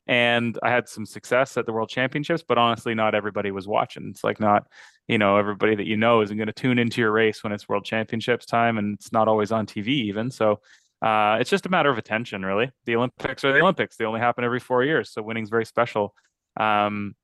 and 0.07 0.59
I 0.63 0.69
had 0.69 0.87
some 0.87 1.07
success 1.07 1.57
at 1.57 1.65
the 1.65 1.73
World 1.73 1.89
Championships, 1.89 2.45
but 2.47 2.59
honestly, 2.59 2.95
not 2.95 3.15
everybody 3.15 3.53
was 3.53 3.67
watching. 3.67 4.09
It's 4.11 4.23
like 4.23 4.39
not, 4.39 4.67
you 5.09 5.17
know, 5.17 5.39
everybody 5.39 5.75
that 5.77 5.87
you 5.87 5.97
know 5.97 6.21
isn't 6.21 6.37
going 6.37 6.47
to 6.47 6.53
tune 6.53 6.79
into 6.79 7.01
your 7.01 7.13
race 7.13 7.43
when 7.43 7.55
it's 7.55 7.71
World 7.71 7.87
Championships 7.87 8.45
time, 8.45 8.77
and 8.77 8.97
it's 8.97 9.13
not 9.13 9.29
always 9.29 9.51
on 9.51 9.65
TV 9.65 9.89
even. 9.89 10.31
So 10.31 10.61
uh, 11.03 11.39
it's 11.41 11.51
just 11.51 11.67
a 11.67 11.69
matter 11.69 11.91
of 11.91 11.99
attention, 11.99 12.45
really. 12.45 12.71
The 12.85 12.97
Olympics 12.97 13.45
are 13.45 13.53
the 13.53 13.61
Olympics; 13.61 13.97
they 13.97 14.05
only 14.05 14.21
happen 14.21 14.45
every 14.45 14.61
four 14.61 14.85
years, 14.85 15.13
so 15.13 15.23
winning's 15.23 15.51
very 15.51 15.65
special. 15.65 16.15
Um, 16.57 17.15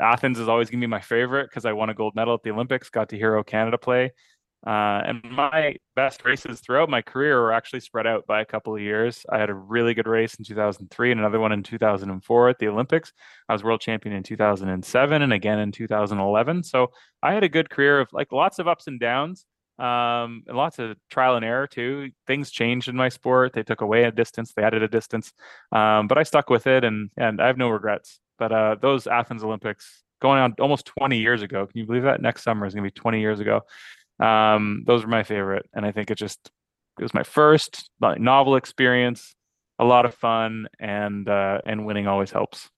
Athens 0.00 0.38
is 0.38 0.48
always 0.48 0.70
going 0.70 0.80
to 0.80 0.86
be 0.86 0.90
my 0.90 1.00
favorite 1.00 1.48
because 1.50 1.64
I 1.64 1.72
won 1.72 1.90
a 1.90 1.94
gold 1.94 2.14
medal 2.14 2.34
at 2.34 2.42
the 2.42 2.50
Olympics, 2.50 2.90
got 2.90 3.10
to 3.10 3.16
hear 3.16 3.36
O 3.36 3.42
Canada 3.42 3.78
play, 3.78 4.12
uh, 4.66 5.00
and 5.06 5.22
my 5.24 5.76
best 5.96 6.22
races 6.24 6.60
throughout 6.60 6.90
my 6.90 7.00
career 7.00 7.40
were 7.40 7.52
actually 7.52 7.80
spread 7.80 8.06
out 8.06 8.26
by 8.26 8.42
a 8.42 8.44
couple 8.44 8.74
of 8.74 8.82
years. 8.82 9.24
I 9.30 9.38
had 9.38 9.48
a 9.48 9.54
really 9.54 9.94
good 9.94 10.06
race 10.06 10.34
in 10.34 10.44
2003 10.44 11.12
and 11.12 11.20
another 11.20 11.40
one 11.40 11.52
in 11.52 11.62
2004 11.62 12.48
at 12.50 12.58
the 12.58 12.68
Olympics. 12.68 13.12
I 13.48 13.54
was 13.54 13.64
world 13.64 13.80
champion 13.80 14.14
in 14.14 14.22
2007 14.22 15.22
and 15.22 15.32
again 15.32 15.58
in 15.60 15.72
2011. 15.72 16.64
So 16.64 16.88
I 17.22 17.32
had 17.32 17.42
a 17.42 17.48
good 17.48 17.70
career 17.70 18.00
of 18.00 18.08
like 18.12 18.32
lots 18.32 18.58
of 18.58 18.68
ups 18.68 18.86
and 18.86 19.00
downs 19.00 19.46
um, 19.80 20.44
and 20.46 20.56
lots 20.56 20.78
of 20.78 20.96
trial 21.10 21.36
and 21.36 21.44
error 21.44 21.66
too. 21.66 22.10
Things 22.26 22.50
changed 22.50 22.88
in 22.88 22.96
my 22.96 23.08
sport. 23.08 23.52
They 23.52 23.62
took 23.62 23.80
away 23.80 24.04
a 24.04 24.10
distance, 24.10 24.52
they 24.52 24.62
added 24.62 24.82
a 24.82 24.88
distance, 24.88 25.32
um, 25.72 26.06
but 26.06 26.18
I 26.18 26.22
stuck 26.22 26.50
with 26.50 26.66
it, 26.66 26.84
and 26.84 27.10
and 27.16 27.40
I 27.40 27.46
have 27.46 27.56
no 27.56 27.70
regrets. 27.70 28.20
But 28.38 28.52
uh, 28.52 28.76
those 28.80 29.06
Athens 29.06 29.42
Olympics 29.42 30.02
going 30.20 30.40
on 30.40 30.54
almost 30.60 30.86
20 30.86 31.18
years 31.18 31.42
ago. 31.42 31.66
Can 31.66 31.78
you 31.78 31.86
believe 31.86 32.02
that? 32.02 32.20
Next 32.20 32.42
summer 32.42 32.66
is 32.66 32.74
going 32.74 32.84
to 32.84 32.90
be 32.90 33.00
20 33.00 33.20
years 33.20 33.40
ago. 33.40 33.62
Um, 34.18 34.84
those 34.86 35.02
were 35.02 35.08
my 35.08 35.22
favorite, 35.22 35.66
and 35.72 35.86
I 35.86 35.92
think 35.92 36.10
it 36.10 36.16
just 36.16 36.50
it 36.98 37.02
was 37.02 37.14
my 37.14 37.22
first 37.22 37.90
novel 38.00 38.56
experience, 38.56 39.34
a 39.78 39.84
lot 39.84 40.04
of 40.04 40.14
fun, 40.14 40.68
and 40.78 41.28
uh, 41.28 41.60
and 41.64 41.86
winning 41.86 42.06
always 42.06 42.30
helps. 42.30 42.68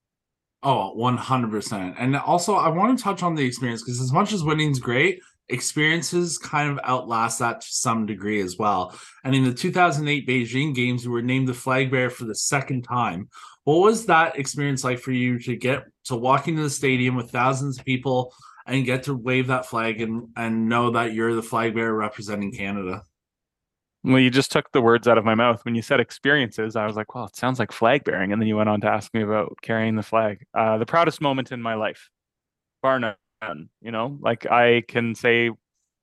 Oh, 0.65 0.95
100%. 0.97 1.95
And 1.99 2.15
also, 2.15 2.55
I 2.55 2.69
want 2.69 2.97
to 2.97 3.03
touch 3.03 3.21
on 3.21 3.35
the 3.35 3.45
experience 3.45 3.83
because 3.83 3.99
as 3.99 4.13
much 4.13 4.31
as 4.31 4.45
winning's 4.45 4.79
great, 4.79 5.19
experiences 5.49 6.37
kind 6.37 6.71
of 6.71 6.79
outlast 6.83 7.39
that 7.39 7.61
to 7.61 7.67
some 7.69 8.05
degree 8.05 8.41
as 8.41 8.57
well. 8.57 8.97
And 9.23 9.35
in 9.35 9.43
the 9.43 9.53
2008 9.53 10.27
Beijing 10.27 10.73
Games, 10.73 11.05
you 11.05 11.11
were 11.11 11.21
named 11.21 11.47
the 11.47 11.53
flag 11.53 11.91
bearer 11.91 12.09
for 12.09 12.25
the 12.25 12.35
second 12.35 12.83
time. 12.83 13.29
What 13.63 13.79
was 13.79 14.05
that 14.07 14.37
experience 14.37 14.83
like 14.83 14.99
for 14.99 15.11
you 15.11 15.39
to 15.39 15.55
get 15.55 15.83
to 16.05 16.15
walk 16.15 16.47
into 16.47 16.63
the 16.63 16.69
stadium 16.69 17.15
with 17.15 17.31
thousands 17.31 17.79
of 17.79 17.85
people 17.85 18.33
and 18.65 18.85
get 18.85 19.03
to 19.03 19.13
wave 19.13 19.47
that 19.47 19.65
flag 19.65 20.01
and, 20.01 20.29
and 20.35 20.69
know 20.69 20.91
that 20.91 21.13
you're 21.13 21.35
the 21.35 21.43
flag 21.43 21.73
bearer 21.73 21.93
representing 21.93 22.51
Canada? 22.51 23.03
Well, 24.05 24.19
you 24.19 24.29
just 24.29 24.51
took 24.51 24.69
the 24.73 24.81
words 24.81 25.07
out 25.07 25.17
of 25.17 25.23
my 25.23 25.35
mouth. 25.35 25.63
When 25.63 25.75
you 25.75 25.81
said 25.81 26.01
experiences, 26.01 26.75
I 26.75 26.85
was 26.85 26.97
like, 26.97 27.15
well, 27.15 27.25
it 27.25 27.37
sounds 27.37 27.57
like 27.57 27.71
flag 27.71 28.03
bearing. 28.03 28.33
And 28.33 28.41
then 28.41 28.49
you 28.49 28.57
went 28.57 28.67
on 28.67 28.81
to 28.81 28.87
ask 28.87 29.13
me 29.13 29.21
about 29.21 29.57
carrying 29.61 29.95
the 29.95 30.03
flag. 30.03 30.45
Uh, 30.53 30.77
the 30.77 30.85
proudest 30.85 31.21
moment 31.21 31.53
in 31.53 31.61
my 31.61 31.75
life, 31.75 32.09
bar 32.81 32.99
none 32.99 33.15
you 33.81 33.91
know, 33.91 34.17
like 34.21 34.45
I 34.45 34.83
can 34.87 35.15
say 35.15 35.51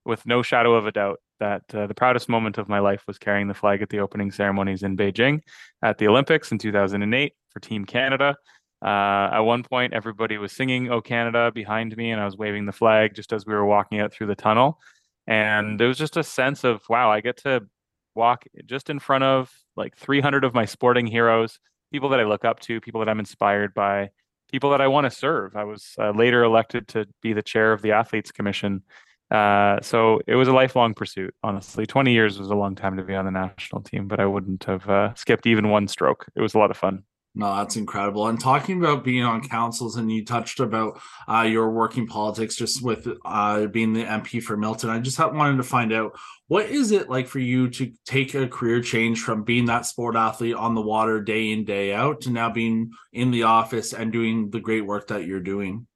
with 0.05 0.25
no 0.27 0.43
shadow 0.43 0.75
of 0.75 0.87
a 0.87 0.93
doubt 0.93 1.21
that 1.39 1.63
uh, 1.75 1.87
the 1.87 1.95
proudest 1.95 2.29
moment 2.29 2.59
of 2.59 2.69
my 2.69 2.79
life 2.79 3.03
was 3.07 3.19
carrying 3.19 3.49
the 3.49 3.55
flag 3.55 3.83
at 3.83 3.89
the 3.89 4.01
opening 4.01 4.31
ceremonies 4.31 4.83
in 4.83 4.97
Beijing 4.97 5.41
at 5.83 5.99
the 5.99 6.07
Olympics 6.07 6.53
in 6.53 6.59
2008 6.59 7.33
for 7.51 7.61
Team 7.61 7.85
Canada. 7.85 8.37
Uh, 8.83 9.29
at 9.33 9.41
one 9.41 9.63
point, 9.63 9.93
everybody 9.93 10.39
was 10.39 10.53
singing 10.53 10.91
"Oh 10.91 11.01
Canada" 11.01 11.51
behind 11.53 11.97
me, 11.97 12.11
and 12.13 12.21
I 12.21 12.25
was 12.25 12.37
waving 12.37 12.67
the 12.67 12.73
flag 12.73 13.15
just 13.15 13.33
as 13.33 13.45
we 13.45 13.53
were 13.53 13.67
walking 13.67 14.01
out 14.01 14.13
through 14.13 14.29
the 14.29 14.35
tunnel. 14.35 14.79
And 15.27 15.79
there 15.79 15.89
was 15.89 15.99
just 15.99 16.17
a 16.17 16.25
sense 16.25 16.65
of, 16.65 16.83
wow, 16.89 17.11
I 17.11 17.21
get 17.21 17.37
to 17.39 17.67
walk 18.15 18.45
just 18.67 18.91
in 18.91 18.99
front 18.99 19.23
of 19.25 19.53
like 19.77 19.97
300 19.97 20.45
of 20.45 20.55
my 20.55 20.65
sporting 20.65 21.07
heroes, 21.07 21.61
people 21.93 22.09
that 22.09 22.21
I 22.21 22.25
look 22.25 22.45
up 22.45 22.61
to, 22.61 22.81
people 22.81 23.01
that 23.01 23.09
I'm 23.09 23.21
inspired 23.21 23.75
by, 23.75 24.11
people 24.51 24.71
that 24.71 24.81
I 24.81 24.89
want 24.89 25.05
to 25.05 25.11
serve. 25.11 25.57
I 25.57 25.65
was 25.65 25.95
uh, 25.99 26.11
later 26.11 26.43
elected 26.43 26.89
to 26.89 27.07
be 27.23 27.33
the 27.33 27.43
chair 27.43 27.73
of 27.73 27.83
the 27.83 27.93
Athletes 27.93 28.33
Commission. 28.33 28.83
Uh, 29.31 29.81
so 29.81 30.21
it 30.27 30.35
was 30.35 30.49
a 30.49 30.53
lifelong 30.53 30.93
pursuit, 30.93 31.35
honestly. 31.43 31.87
20 31.87 32.13
years 32.13 32.39
was 32.39 32.51
a 32.51 32.55
long 32.55 32.75
time 32.75 32.97
to 32.97 33.05
be 33.05 33.15
on 33.15 33.25
the 33.25 33.31
national 33.31 33.83
team, 33.83 34.09
but 34.09 34.19
I 34.19 34.27
wouldn't 34.27 34.65
have 34.65 34.89
uh, 34.89 35.15
skipped 35.15 35.47
even 35.47 35.69
one 35.69 35.87
stroke. 35.87 36.27
It 36.35 36.41
was 36.41 36.55
a 36.55 36.59
lot 36.59 36.71
of 36.71 36.77
fun. 36.77 37.05
No, 37.33 37.55
that's 37.57 37.77
incredible. 37.77 38.27
And 38.27 38.41
talking 38.41 38.81
about 38.81 39.05
being 39.05 39.23
on 39.23 39.47
councils, 39.47 39.97
and 39.97 40.11
you 40.11 40.25
touched 40.25 40.59
about 40.59 41.01
uh, 41.29 41.43
your 41.43 41.71
working 41.71 42.07
politics 42.07 42.57
just 42.57 42.83
with 42.83 43.07
uh, 43.25 43.67
being 43.67 43.93
the 43.93 44.03
MP 44.03 44.43
for 44.43 44.57
Milton. 44.57 44.91
I 44.91 44.99
just 44.99 45.19
wanted 45.19 45.59
to 45.59 45.63
find 45.63 45.93
out 45.93 46.19
what 46.49 46.67
is 46.67 46.91
it 46.91 47.09
like 47.09 47.29
for 47.29 47.39
you 47.39 47.71
to 47.71 47.93
take 48.05 48.35
a 48.35 48.49
career 48.49 48.83
change 48.83 49.21
from 49.21 49.45
being 49.45 49.67
that 49.67 49.87
sport 49.87 50.17
athlete 50.17 50.57
on 50.57 50.75
the 50.75 50.81
water 50.81 51.21
day 51.21 51.53
in 51.53 51.65
day 51.65 51.95
out 51.95 52.23
to 52.23 52.31
now 52.31 52.51
being 52.51 52.91
in 53.13 53.31
the 53.31 53.45
office 53.45 53.93
and 53.93 54.13
doing 54.13 54.51
the 54.51 54.61
great 54.61 54.85
work 54.85 55.07
that 55.09 55.25
you're 55.25 55.39
doing. 55.39 55.87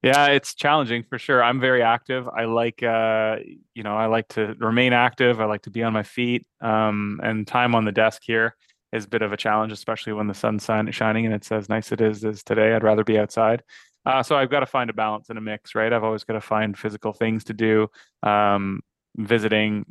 Yeah, 0.00 0.26
it's 0.26 0.54
challenging 0.54 1.02
for 1.02 1.18
sure. 1.18 1.42
I'm 1.42 1.58
very 1.58 1.82
active. 1.82 2.28
I 2.28 2.44
like, 2.44 2.84
uh, 2.84 3.38
you 3.74 3.82
know, 3.82 3.96
I 3.96 4.06
like 4.06 4.28
to 4.28 4.54
remain 4.60 4.92
active. 4.92 5.40
I 5.40 5.46
like 5.46 5.62
to 5.62 5.70
be 5.70 5.82
on 5.82 5.92
my 5.92 6.04
feet. 6.04 6.46
Um, 6.60 7.18
and 7.20 7.44
time 7.44 7.74
on 7.74 7.84
the 7.84 7.90
desk 7.90 8.22
here 8.24 8.54
is 8.92 9.04
a 9.04 9.08
bit 9.08 9.22
of 9.22 9.32
a 9.32 9.36
challenge, 9.36 9.72
especially 9.72 10.12
when 10.12 10.26
the 10.26 10.34
sun's 10.34 10.64
shining 10.94 11.26
and 11.26 11.34
it's 11.34 11.52
as 11.52 11.68
nice 11.68 11.92
it 11.92 12.00
is 12.00 12.24
as 12.24 12.42
today. 12.42 12.74
I'd 12.74 12.82
rather 12.82 13.04
be 13.04 13.18
outside. 13.18 13.62
Uh, 14.06 14.22
so 14.22 14.36
I've 14.36 14.50
got 14.50 14.60
to 14.60 14.66
find 14.66 14.88
a 14.88 14.94
balance 14.94 15.28
and 15.28 15.38
a 15.38 15.42
mix, 15.42 15.74
right? 15.74 15.92
I've 15.92 16.04
always 16.04 16.24
got 16.24 16.34
to 16.34 16.40
find 16.40 16.78
physical 16.78 17.12
things 17.12 17.44
to 17.44 17.52
do, 17.52 17.88
um, 18.22 18.80
visiting 19.16 19.84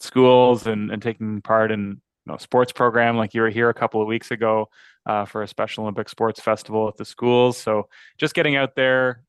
schools 0.00 0.66
and, 0.66 0.90
and 0.90 1.00
taking 1.00 1.40
part 1.40 1.70
in 1.70 1.88
you 1.90 2.32
know, 2.32 2.36
sports 2.36 2.72
program. 2.72 3.16
Like 3.16 3.34
you 3.34 3.40
were 3.40 3.48
here 3.48 3.70
a 3.70 3.74
couple 3.74 4.02
of 4.02 4.08
weeks 4.08 4.30
ago 4.30 4.68
uh, 5.06 5.24
for 5.24 5.42
a 5.42 5.48
Special 5.48 5.84
Olympic 5.84 6.08
Sports 6.08 6.40
Festival 6.40 6.88
at 6.88 6.96
the 6.96 7.04
schools. 7.04 7.56
So 7.56 7.88
just 8.18 8.34
getting 8.34 8.56
out 8.56 8.76
there, 8.76 9.22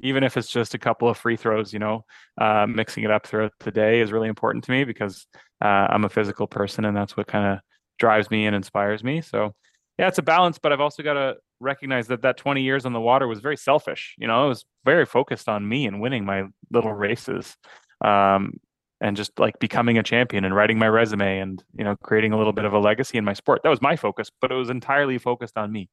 even 0.00 0.22
if 0.22 0.36
it's 0.36 0.48
just 0.48 0.74
a 0.74 0.78
couple 0.78 1.08
of 1.08 1.18
free 1.18 1.36
throws, 1.36 1.72
you 1.72 1.80
know, 1.80 2.04
uh, 2.40 2.66
mixing 2.68 3.02
it 3.04 3.10
up 3.10 3.26
throughout 3.26 3.52
the 3.60 3.72
day 3.72 4.00
is 4.00 4.12
really 4.12 4.28
important 4.28 4.64
to 4.64 4.70
me 4.70 4.84
because 4.84 5.26
uh, 5.62 5.88
I'm 5.90 6.04
a 6.04 6.08
physical 6.08 6.46
person 6.46 6.84
and 6.84 6.96
that's 6.96 7.16
what 7.16 7.26
kind 7.26 7.54
of 7.54 7.60
drives 8.00 8.30
me 8.30 8.46
and 8.46 8.56
inspires 8.56 9.04
me. 9.04 9.20
So 9.20 9.54
yeah, 9.98 10.08
it's 10.08 10.18
a 10.18 10.22
balance, 10.22 10.58
but 10.58 10.72
I've 10.72 10.80
also 10.80 11.02
got 11.02 11.14
to 11.14 11.36
recognize 11.60 12.08
that 12.08 12.22
that 12.22 12.38
20 12.38 12.62
years 12.62 12.86
on 12.86 12.92
the 12.92 13.00
water 13.00 13.28
was 13.28 13.40
very 13.40 13.56
selfish. 13.56 14.16
You 14.18 14.26
know, 14.26 14.46
it 14.46 14.48
was 14.48 14.64
very 14.84 15.06
focused 15.06 15.48
on 15.48 15.68
me 15.68 15.86
and 15.86 16.00
winning 16.00 16.24
my 16.24 16.44
little 16.72 16.94
races. 16.94 17.56
Um, 18.02 18.54
and 19.00 19.16
just 19.16 19.38
like 19.38 19.58
becoming 19.58 19.98
a 19.98 20.02
champion 20.02 20.44
and 20.44 20.54
writing 20.54 20.78
my 20.78 20.88
resume 20.88 21.38
and 21.38 21.62
you 21.74 21.84
know 21.84 21.96
creating 22.02 22.32
a 22.32 22.38
little 22.38 22.52
bit 22.52 22.64
of 22.64 22.72
a 22.72 22.78
legacy 22.78 23.18
in 23.18 23.24
my 23.24 23.32
sport 23.32 23.62
that 23.62 23.70
was 23.70 23.80
my 23.80 23.96
focus 23.96 24.30
but 24.40 24.52
it 24.52 24.54
was 24.54 24.70
entirely 24.70 25.18
focused 25.18 25.56
on 25.56 25.72
me 25.72 25.88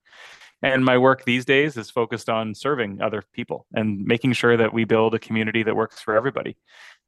and 0.62 0.84
my 0.84 0.98
work 0.98 1.24
these 1.24 1.46
days 1.46 1.78
is 1.78 1.90
focused 1.90 2.30
on 2.30 2.54
serving 2.54 3.02
other 3.02 3.24
people 3.34 3.66
and 3.74 4.04
making 4.04 4.34
sure 4.34 4.58
that 4.58 4.74
we 4.74 4.84
build 4.84 5.14
a 5.14 5.20
community 5.20 5.64
that 5.64 5.76
works 5.76 6.02
for 6.02 6.16
everybody 6.16 6.58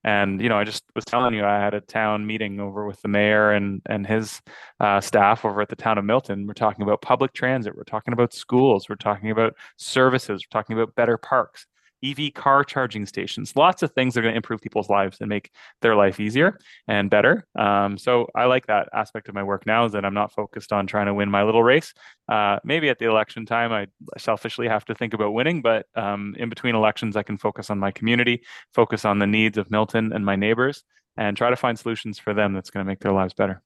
and 0.04 0.42
you 0.42 0.50
know 0.50 0.58
i 0.58 0.64
just 0.64 0.84
was 0.96 1.06
telling 1.06 1.34
you 1.34 1.44
i 1.44 1.60
had 1.60 1.74
a 1.74 1.82
town 1.82 2.26
meeting 2.26 2.60
over 2.60 2.86
with 2.86 3.02
the 3.02 3.08
mayor 3.08 3.52
and 3.52 3.82
and 3.88 4.08
his 4.08 4.42
uh, 4.80 5.02
staff 5.02 5.44
over 5.44 5.62
at 5.62 5.70
the 5.70 5.76
town 5.76 5.98
of 5.98 6.06
milton. 6.06 6.48
We're 6.48 6.54
talking 6.54 6.84
about 6.84 7.02
public 7.02 7.34
transit. 7.34 7.76
We're 7.76 7.84
talking 7.84 8.14
about 8.14 8.34
schools. 8.34 8.88
We're 8.88 8.96
talking 8.96 9.30
about 9.30 9.56
services. 9.78 10.44
We're 10.46 10.58
talking 10.58 10.78
about 10.78 10.96
better 10.96 11.18
parks 11.18 11.66
EV 12.04 12.34
car 12.34 12.64
charging 12.64 13.06
stations, 13.06 13.56
lots 13.56 13.84
of 13.84 13.92
things 13.92 14.14
that 14.14 14.22
are 14.22 14.24
going 14.24 14.34
to 14.34 14.38
improve 14.38 14.62
people's 14.62 14.90
lives 14.90 15.18
and 15.20 15.30
make 15.30 15.52
their 15.82 15.96
life 15.96 16.20
easier 16.20 16.58
and 16.88 17.10
better. 17.10 17.46
Um, 17.58 17.98
so 17.98 18.28
I 18.36 18.46
like 18.46 18.68
that 18.68 18.90
aspect 18.94 19.30
of 19.30 19.36
my 19.36 19.44
work 19.44 19.66
now 19.66 19.86
is 19.86 19.92
that 19.94 20.06
I'm 20.06 20.14
not 20.14 20.34
focused 20.34 20.72
on 20.72 20.88
trying 20.88 21.08
to 21.08 21.14
win 21.14 21.30
my 21.30 21.44
little 21.44 21.64
race. 21.64 21.94
Uh, 22.28 22.60
maybe 22.64 22.90
at 22.90 23.00
the 23.00 23.06
election 23.06 23.46
time, 23.46 23.72
I 23.72 23.88
selfishly 24.18 24.68
have 24.68 24.86
to 24.86 24.96
think 24.96 25.14
about 25.14 25.34
winning, 25.34 25.62
but 25.62 25.86
um, 25.96 26.36
in 26.38 26.50
between 26.50 26.76
elections, 26.76 27.16
I 27.16 27.24
can 27.24 27.38
focus 27.38 27.70
on 27.70 27.80
my 27.80 27.92
community, 27.92 28.44
focus 28.74 29.06
on 29.06 29.20
the 29.20 29.28
needs 29.28 29.58
of 29.58 29.72
Milton 29.72 30.14
and 30.14 30.26
my 30.26 30.36
neighbors, 30.36 30.84
and 31.18 31.36
try 31.36 31.50
to 31.50 31.56
find 31.56 31.78
solutions 31.78 32.20
for 32.20 32.34
them 32.34 32.54
that's 32.54 32.70
going 32.70 32.86
to 32.86 32.88
make 32.88 33.00
their 33.00 33.12
lives 33.14 33.34
better. 33.34 33.62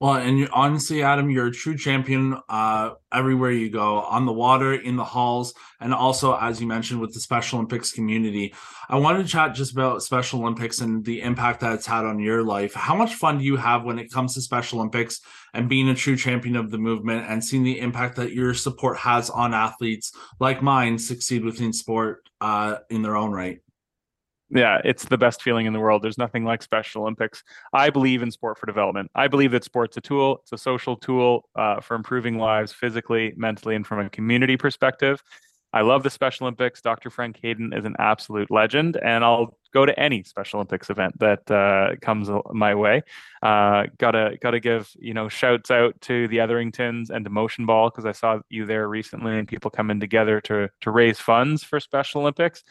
Well, 0.00 0.14
and 0.14 0.38
you, 0.38 0.48
honestly, 0.52 1.02
Adam, 1.02 1.28
you're 1.28 1.48
a 1.48 1.52
true 1.52 1.76
champion 1.76 2.38
uh, 2.48 2.90
everywhere 3.12 3.50
you 3.50 3.68
go 3.68 3.96
on 4.02 4.26
the 4.26 4.32
water, 4.32 4.74
in 4.74 4.94
the 4.94 5.02
halls, 5.02 5.54
and 5.80 5.92
also, 5.92 6.36
as 6.36 6.60
you 6.60 6.68
mentioned, 6.68 7.00
with 7.00 7.12
the 7.14 7.18
Special 7.18 7.58
Olympics 7.58 7.90
community. 7.90 8.54
I 8.88 8.96
wanted 8.96 9.24
to 9.24 9.28
chat 9.28 9.56
just 9.56 9.72
about 9.72 10.04
Special 10.04 10.40
Olympics 10.40 10.80
and 10.82 11.04
the 11.04 11.20
impact 11.20 11.60
that 11.60 11.72
it's 11.72 11.86
had 11.86 12.04
on 12.04 12.20
your 12.20 12.44
life. 12.44 12.74
How 12.74 12.94
much 12.94 13.16
fun 13.16 13.38
do 13.38 13.44
you 13.44 13.56
have 13.56 13.82
when 13.82 13.98
it 13.98 14.12
comes 14.12 14.34
to 14.34 14.40
Special 14.40 14.78
Olympics 14.78 15.20
and 15.52 15.68
being 15.68 15.88
a 15.88 15.96
true 15.96 16.16
champion 16.16 16.54
of 16.54 16.70
the 16.70 16.78
movement 16.78 17.28
and 17.28 17.44
seeing 17.44 17.64
the 17.64 17.80
impact 17.80 18.14
that 18.16 18.32
your 18.32 18.54
support 18.54 18.98
has 18.98 19.30
on 19.30 19.52
athletes 19.52 20.12
like 20.38 20.62
mine 20.62 20.96
succeed 20.96 21.44
within 21.44 21.72
sport 21.72 22.28
uh, 22.40 22.76
in 22.88 23.02
their 23.02 23.16
own 23.16 23.32
right? 23.32 23.62
Yeah, 24.50 24.80
it's 24.84 25.04
the 25.04 25.18
best 25.18 25.42
feeling 25.42 25.66
in 25.66 25.72
the 25.72 25.80
world. 25.80 26.02
There's 26.02 26.18
nothing 26.18 26.44
like 26.44 26.62
Special 26.62 27.02
Olympics. 27.02 27.42
I 27.72 27.90
believe 27.90 28.22
in 28.22 28.30
sport 28.30 28.58
for 28.58 28.66
development. 28.66 29.10
I 29.14 29.28
believe 29.28 29.50
that 29.52 29.64
sport's 29.64 29.96
a 29.96 30.00
tool. 30.00 30.38
It's 30.42 30.52
a 30.52 30.58
social 30.58 30.96
tool 30.96 31.48
uh, 31.54 31.80
for 31.80 31.94
improving 31.94 32.38
lives 32.38 32.72
physically, 32.72 33.34
mentally, 33.36 33.74
and 33.74 33.86
from 33.86 34.00
a 34.00 34.10
community 34.10 34.56
perspective. 34.56 35.22
I 35.72 35.82
love 35.82 36.02
the 36.02 36.10
Special 36.10 36.46
Olympics. 36.46 36.80
Dr. 36.80 37.10
Frank 37.10 37.38
Hayden 37.42 37.74
is 37.74 37.84
an 37.84 37.94
absolute 37.98 38.50
legend, 38.50 38.96
and 38.96 39.22
I'll 39.22 39.58
go 39.74 39.84
to 39.84 39.98
any 40.00 40.22
Special 40.22 40.58
Olympics 40.58 40.88
event 40.88 41.18
that 41.18 41.50
uh, 41.50 41.96
comes 42.00 42.30
my 42.52 42.74
way. 42.74 43.02
Uh, 43.42 43.84
gotta 43.98 44.38
gotta 44.40 44.60
give 44.60 44.90
you 44.98 45.12
know 45.12 45.28
shouts 45.28 45.70
out 45.70 46.00
to 46.02 46.26
the 46.28 46.38
Etheringtons 46.38 47.10
and 47.10 47.22
to 47.24 47.30
Motion 47.30 47.66
Ball 47.66 47.90
because 47.90 48.06
I 48.06 48.12
saw 48.12 48.40
you 48.48 48.64
there 48.64 48.88
recently, 48.88 49.38
and 49.38 49.46
people 49.46 49.70
coming 49.70 50.00
together 50.00 50.40
to 50.42 50.70
to 50.80 50.90
raise 50.90 51.18
funds 51.18 51.62
for 51.62 51.80
Special 51.80 52.22
Olympics. 52.22 52.64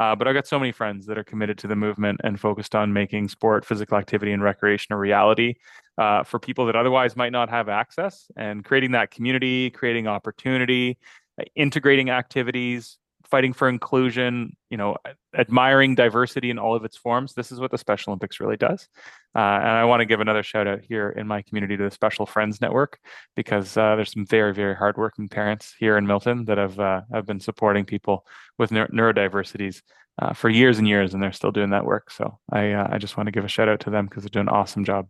Uh, 0.00 0.16
but 0.16 0.26
I've 0.26 0.32
got 0.32 0.46
so 0.46 0.58
many 0.58 0.72
friends 0.72 1.04
that 1.06 1.18
are 1.18 1.24
committed 1.24 1.58
to 1.58 1.66
the 1.66 1.76
movement 1.76 2.22
and 2.24 2.40
focused 2.40 2.74
on 2.74 2.90
making 2.90 3.28
sport, 3.28 3.66
physical 3.66 3.98
activity, 3.98 4.32
and 4.32 4.42
recreation 4.42 4.94
a 4.94 4.96
reality 4.96 5.56
uh, 5.98 6.22
for 6.22 6.38
people 6.38 6.64
that 6.64 6.74
otherwise 6.74 7.16
might 7.16 7.32
not 7.32 7.50
have 7.50 7.68
access 7.68 8.30
and 8.34 8.64
creating 8.64 8.92
that 8.92 9.10
community, 9.10 9.68
creating 9.68 10.06
opportunity, 10.06 10.96
uh, 11.38 11.44
integrating 11.54 12.08
activities, 12.08 12.96
fighting 13.30 13.52
for 13.52 13.68
inclusion, 13.68 14.56
you 14.70 14.76
know, 14.76 14.96
admiring 15.36 15.94
diversity 15.94 16.50
in 16.50 16.58
all 16.58 16.74
of 16.74 16.84
its 16.84 16.96
forms. 16.96 17.34
This 17.34 17.52
is 17.52 17.60
what 17.60 17.70
the 17.70 17.78
Special 17.78 18.10
Olympics 18.10 18.40
really 18.40 18.56
does. 18.56 18.88
Uh, 19.34 19.38
and 19.38 19.68
I 19.68 19.84
want 19.84 20.00
to 20.00 20.06
give 20.06 20.20
another 20.20 20.42
shout 20.42 20.66
out 20.66 20.80
here 20.82 21.10
in 21.10 21.26
my 21.26 21.42
community 21.42 21.76
to 21.76 21.84
the 21.84 21.90
Special 21.90 22.26
Friends 22.26 22.60
Network 22.60 22.98
because 23.36 23.76
uh, 23.76 23.94
there's 23.96 24.12
some 24.12 24.26
very, 24.26 24.52
very 24.52 24.74
hardworking 24.74 25.28
parents 25.28 25.74
here 25.78 25.96
in 25.96 26.06
Milton 26.06 26.44
that 26.46 26.58
have 26.58 26.78
uh, 26.80 27.02
have 27.12 27.26
been 27.26 27.40
supporting 27.40 27.84
people 27.84 28.26
with 28.58 28.70
neurodiversities 28.70 29.82
uh, 30.20 30.32
for 30.32 30.48
years 30.48 30.78
and 30.78 30.88
years, 30.88 31.14
and 31.14 31.22
they're 31.22 31.32
still 31.32 31.52
doing 31.52 31.70
that 31.70 31.84
work. 31.84 32.10
So 32.10 32.38
I 32.50 32.72
uh, 32.72 32.88
I 32.90 32.98
just 32.98 33.16
want 33.16 33.28
to 33.28 33.32
give 33.32 33.44
a 33.44 33.48
shout 33.48 33.68
out 33.68 33.80
to 33.80 33.90
them 33.90 34.06
because 34.06 34.24
they're 34.24 34.30
doing 34.30 34.48
an 34.48 34.54
awesome 34.54 34.84
job. 34.84 35.06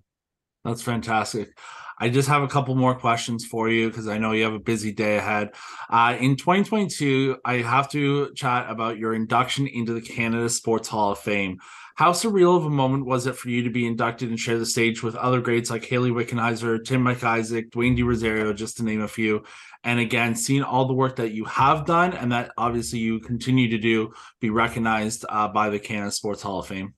That's 0.64 0.82
fantastic. 0.82 1.56
I 2.02 2.08
just 2.08 2.28
have 2.28 2.42
a 2.42 2.48
couple 2.48 2.74
more 2.74 2.94
questions 2.94 3.44
for 3.44 3.68
you 3.68 3.88
because 3.88 4.08
I 4.08 4.16
know 4.16 4.32
you 4.32 4.44
have 4.44 4.54
a 4.54 4.58
busy 4.58 4.90
day 4.90 5.18
ahead. 5.18 5.50
Uh, 5.90 6.16
in 6.18 6.34
2022, 6.34 7.36
I 7.44 7.56
have 7.56 7.90
to 7.90 8.32
chat 8.34 8.70
about 8.70 8.96
your 8.96 9.12
induction 9.12 9.66
into 9.66 9.92
the 9.92 10.00
Canada 10.00 10.48
Sports 10.48 10.88
Hall 10.88 11.12
of 11.12 11.18
Fame. 11.18 11.58
How 11.96 12.12
surreal 12.12 12.56
of 12.56 12.64
a 12.64 12.70
moment 12.70 13.04
was 13.04 13.26
it 13.26 13.36
for 13.36 13.50
you 13.50 13.62
to 13.64 13.70
be 13.70 13.86
inducted 13.86 14.30
and 14.30 14.40
share 14.40 14.58
the 14.58 14.64
stage 14.64 15.02
with 15.02 15.14
other 15.14 15.42
greats 15.42 15.68
like 15.68 15.84
Hayley 15.84 16.10
Wickenheiser, 16.10 16.82
Tim 16.82 17.04
McIsaac, 17.04 17.68
Dwayne 17.68 17.94
De 17.94 18.02
Rosario, 18.02 18.54
just 18.54 18.78
to 18.78 18.82
name 18.82 19.02
a 19.02 19.08
few? 19.08 19.44
And 19.84 20.00
again, 20.00 20.34
seeing 20.34 20.62
all 20.62 20.86
the 20.86 20.94
work 20.94 21.16
that 21.16 21.32
you 21.32 21.44
have 21.44 21.84
done 21.84 22.14
and 22.14 22.32
that 22.32 22.52
obviously 22.56 23.00
you 23.00 23.20
continue 23.20 23.68
to 23.68 23.78
do 23.78 24.14
be 24.40 24.48
recognized 24.48 25.26
uh, 25.28 25.48
by 25.48 25.68
the 25.68 25.78
Canada 25.78 26.12
Sports 26.12 26.40
Hall 26.40 26.60
of 26.60 26.66
Fame. 26.66 26.94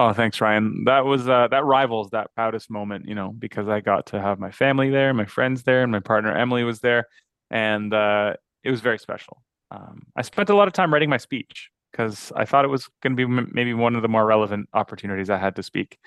Oh, 0.00 0.12
thanks, 0.12 0.40
Ryan. 0.40 0.84
That 0.84 1.06
was 1.06 1.28
uh, 1.28 1.48
that 1.48 1.64
rivals 1.64 2.10
that 2.10 2.32
proudest 2.36 2.70
moment, 2.70 3.08
you 3.08 3.16
know, 3.16 3.34
because 3.36 3.68
I 3.68 3.80
got 3.80 4.06
to 4.06 4.20
have 4.20 4.38
my 4.38 4.52
family 4.52 4.90
there, 4.90 5.12
my 5.12 5.24
friends 5.24 5.64
there, 5.64 5.82
and 5.82 5.90
my 5.90 5.98
partner 5.98 6.32
Emily 6.32 6.62
was 6.62 6.78
there, 6.78 7.08
and 7.50 7.92
uh, 7.92 8.34
it 8.62 8.70
was 8.70 8.80
very 8.80 9.00
special. 9.00 9.42
Um, 9.72 10.02
I 10.14 10.22
spent 10.22 10.50
a 10.50 10.54
lot 10.54 10.68
of 10.68 10.72
time 10.72 10.94
writing 10.94 11.10
my 11.10 11.16
speech 11.16 11.68
because 11.90 12.30
I 12.36 12.44
thought 12.44 12.64
it 12.64 12.68
was 12.68 12.88
going 13.02 13.16
to 13.16 13.16
be 13.16 13.24
m- 13.24 13.50
maybe 13.52 13.74
one 13.74 13.96
of 13.96 14.02
the 14.02 14.08
more 14.08 14.24
relevant 14.24 14.68
opportunities 14.72 15.30
I 15.30 15.36
had 15.36 15.56
to 15.56 15.64
speak. 15.64 15.98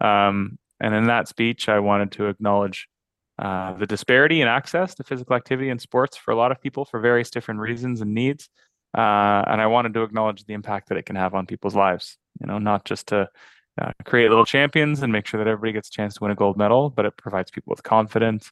Um, 0.00 0.58
and 0.80 0.94
in 0.94 1.08
that 1.08 1.28
speech, 1.28 1.68
I 1.68 1.80
wanted 1.80 2.12
to 2.12 2.28
acknowledge 2.28 2.88
uh, 3.38 3.74
the 3.74 3.86
disparity 3.86 4.40
in 4.40 4.48
access 4.48 4.94
to 4.94 5.04
physical 5.04 5.36
activity 5.36 5.68
and 5.68 5.82
sports 5.82 6.16
for 6.16 6.30
a 6.30 6.36
lot 6.36 6.50
of 6.50 6.62
people 6.62 6.86
for 6.86 6.98
various 6.98 7.28
different 7.28 7.60
reasons 7.60 8.00
and 8.00 8.14
needs. 8.14 8.48
Uh, 8.96 9.44
and 9.46 9.60
I 9.60 9.66
wanted 9.66 9.92
to 9.94 10.02
acknowledge 10.02 10.44
the 10.46 10.54
impact 10.54 10.88
that 10.88 10.96
it 10.96 11.04
can 11.04 11.16
have 11.16 11.34
on 11.34 11.44
people's 11.44 11.74
lives. 11.74 12.16
You 12.40 12.46
know, 12.46 12.58
not 12.58 12.84
just 12.84 13.08
to 13.08 13.28
uh, 13.80 13.92
create 14.04 14.28
little 14.28 14.44
champions 14.44 15.02
and 15.02 15.12
make 15.12 15.26
sure 15.26 15.38
that 15.38 15.48
everybody 15.48 15.72
gets 15.72 15.88
a 15.88 15.92
chance 15.92 16.14
to 16.14 16.20
win 16.22 16.30
a 16.30 16.34
gold 16.34 16.56
medal, 16.56 16.90
but 16.90 17.04
it 17.04 17.16
provides 17.16 17.50
people 17.50 17.70
with 17.70 17.82
confidence, 17.82 18.50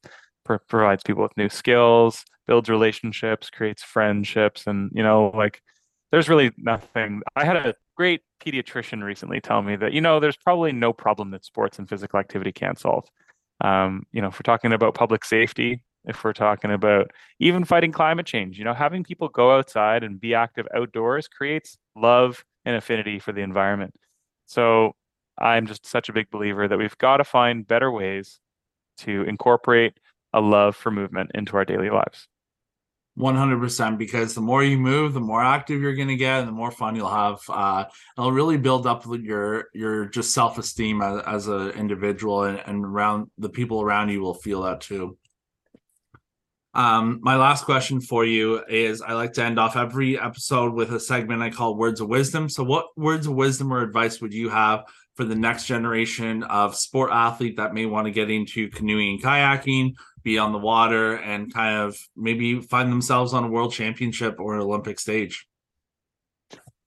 provides 0.69 1.03
people 1.03 1.23
with 1.23 1.37
new 1.37 1.49
skills, 1.49 2.25
builds 2.47 2.69
relationships, 2.69 3.51
creates 3.51 3.83
friendships, 3.83 4.67
and 4.67 4.91
you 4.95 5.03
know, 5.03 5.31
like 5.35 5.63
there's 6.11 6.29
really 6.29 6.51
nothing. 6.57 7.23
I 7.37 7.45
had 7.45 7.57
a 7.57 7.75
great 7.97 8.23
pediatrician 8.45 9.03
recently 9.03 9.41
tell 9.41 9.63
me 9.63 9.77
that 9.77 9.93
you 9.93 10.01
know 10.01 10.21
there's 10.21 10.37
probably 10.37 10.73
no 10.73 10.93
problem 10.93 11.31
that 11.31 11.45
sports 11.45 11.79
and 11.79 11.89
physical 11.89 12.19
activity 12.19 12.53
can't 12.53 12.79
solve. 12.79 13.09
Um, 13.61 14.07
you 14.13 14.21
know, 14.21 14.29
if 14.29 14.35
we're 14.35 14.43
talking 14.43 14.73
about 14.73 14.95
public 14.95 15.25
safety, 15.25 15.85
if 16.05 16.25
we're 16.25 16.33
talking 16.33 16.73
about 16.73 17.11
even 17.39 17.65
fighting 17.65 17.93
climate 17.93 18.27
change 18.27 18.59
you 18.59 18.65
know 18.65 18.75
having 18.75 19.05
people 19.05 19.29
go 19.29 19.57
outside 19.57 20.03
and 20.03 20.21
be 20.21 20.35
active 20.35 20.67
outdoors 20.75 21.29
creates 21.29 21.79
love 21.95 22.45
and 22.65 22.77
affinity 22.77 23.19
for 23.19 23.33
the 23.33 23.43
environment. 23.43 23.95
So 24.47 24.93
i'm 25.39 25.67
just 25.67 25.87
such 25.87 26.09
a 26.09 26.13
big 26.13 26.31
believer 26.31 26.69
that 26.69 26.79
we've 26.79 26.99
got 26.99 27.17
to 27.19 27.25
find 27.25 27.67
better 27.67 27.91
ways 27.91 28.39
to 28.99 29.23
incorporate 29.23 29.99
a 30.33 30.41
love 30.41 30.77
for 30.77 30.91
movement 30.91 31.31
into 31.35 31.57
our 31.57 31.65
daily 31.65 31.91
lives. 31.91 32.29
100% 33.19 33.99
because 33.99 34.35
the 34.35 34.41
more 34.41 34.65
you 34.65 34.79
move 34.79 35.13
the 35.13 35.21
more 35.21 35.45
active 35.45 35.83
you're 35.83 35.95
going 35.95 36.09
to 36.09 36.17
get 36.17 36.39
and 36.39 36.49
the 36.49 36.53
more 36.53 36.71
fun 36.71 36.97
you'll 36.97 37.11
have 37.11 37.41
uh, 37.51 37.85
it'll 38.17 38.33
really 38.33 38.57
build 38.57 38.87
up 38.87 39.05
your 39.21 39.67
your 39.75 40.07
just 40.07 40.33
self-esteem 40.33 41.03
as, 41.03 41.23
as 41.27 41.47
an 41.47 41.73
individual 41.73 42.45
and, 42.45 42.63
and 42.65 42.87
around 42.87 43.31
the 43.37 43.51
people 43.51 43.83
around 43.83 44.09
you 44.09 44.23
will 44.23 44.33
feel 44.33 44.63
that 44.63 44.81
too 44.81 45.19
um, 46.75 47.21
my 47.23 47.37
last 47.37 47.65
question 47.65 48.01
for 48.01 48.25
you 48.25 48.65
is 48.67 49.03
I 49.03 49.13
like 49.13 49.35
to 49.35 49.45
end 49.45 49.59
off 49.59 49.77
every 49.77 50.19
episode 50.19 50.73
with 50.73 50.91
a 50.93 51.01
segment 51.01 51.43
I 51.43 51.51
call 51.51 51.77
Words 51.77 52.01
of 52.01 52.09
Wisdom. 52.09 52.49
So, 52.49 52.65
what 52.65 52.87
words 52.97 53.27
of 53.27 53.35
wisdom 53.35 53.73
or 53.73 53.83
advice 53.83 54.21
would 54.23 54.33
you 54.33 54.49
have 54.49 54.85
for 55.15 55.25
the 55.25 55.35
next 55.35 55.67
generation 55.67 56.43
of 56.45 56.75
sport 56.75 57.11
athlete 57.13 57.59
that 57.59 57.75
may 57.75 57.85
want 57.85 58.07
to 58.07 58.11
get 58.11 58.31
into 58.31 58.71
canoeing 58.71 59.11
and 59.11 59.23
kayaking, 59.23 59.93
be 60.23 60.39
on 60.39 60.53
the 60.53 60.59
water, 60.59 61.17
and 61.17 61.53
kind 61.53 61.77
of 61.77 61.97
maybe 62.17 62.61
find 62.61 62.91
themselves 62.91 63.35
on 63.35 63.45
a 63.45 63.49
world 63.49 63.73
championship 63.73 64.41
or 64.41 64.55
an 64.55 64.61
Olympic 64.61 64.99
stage? 64.99 65.47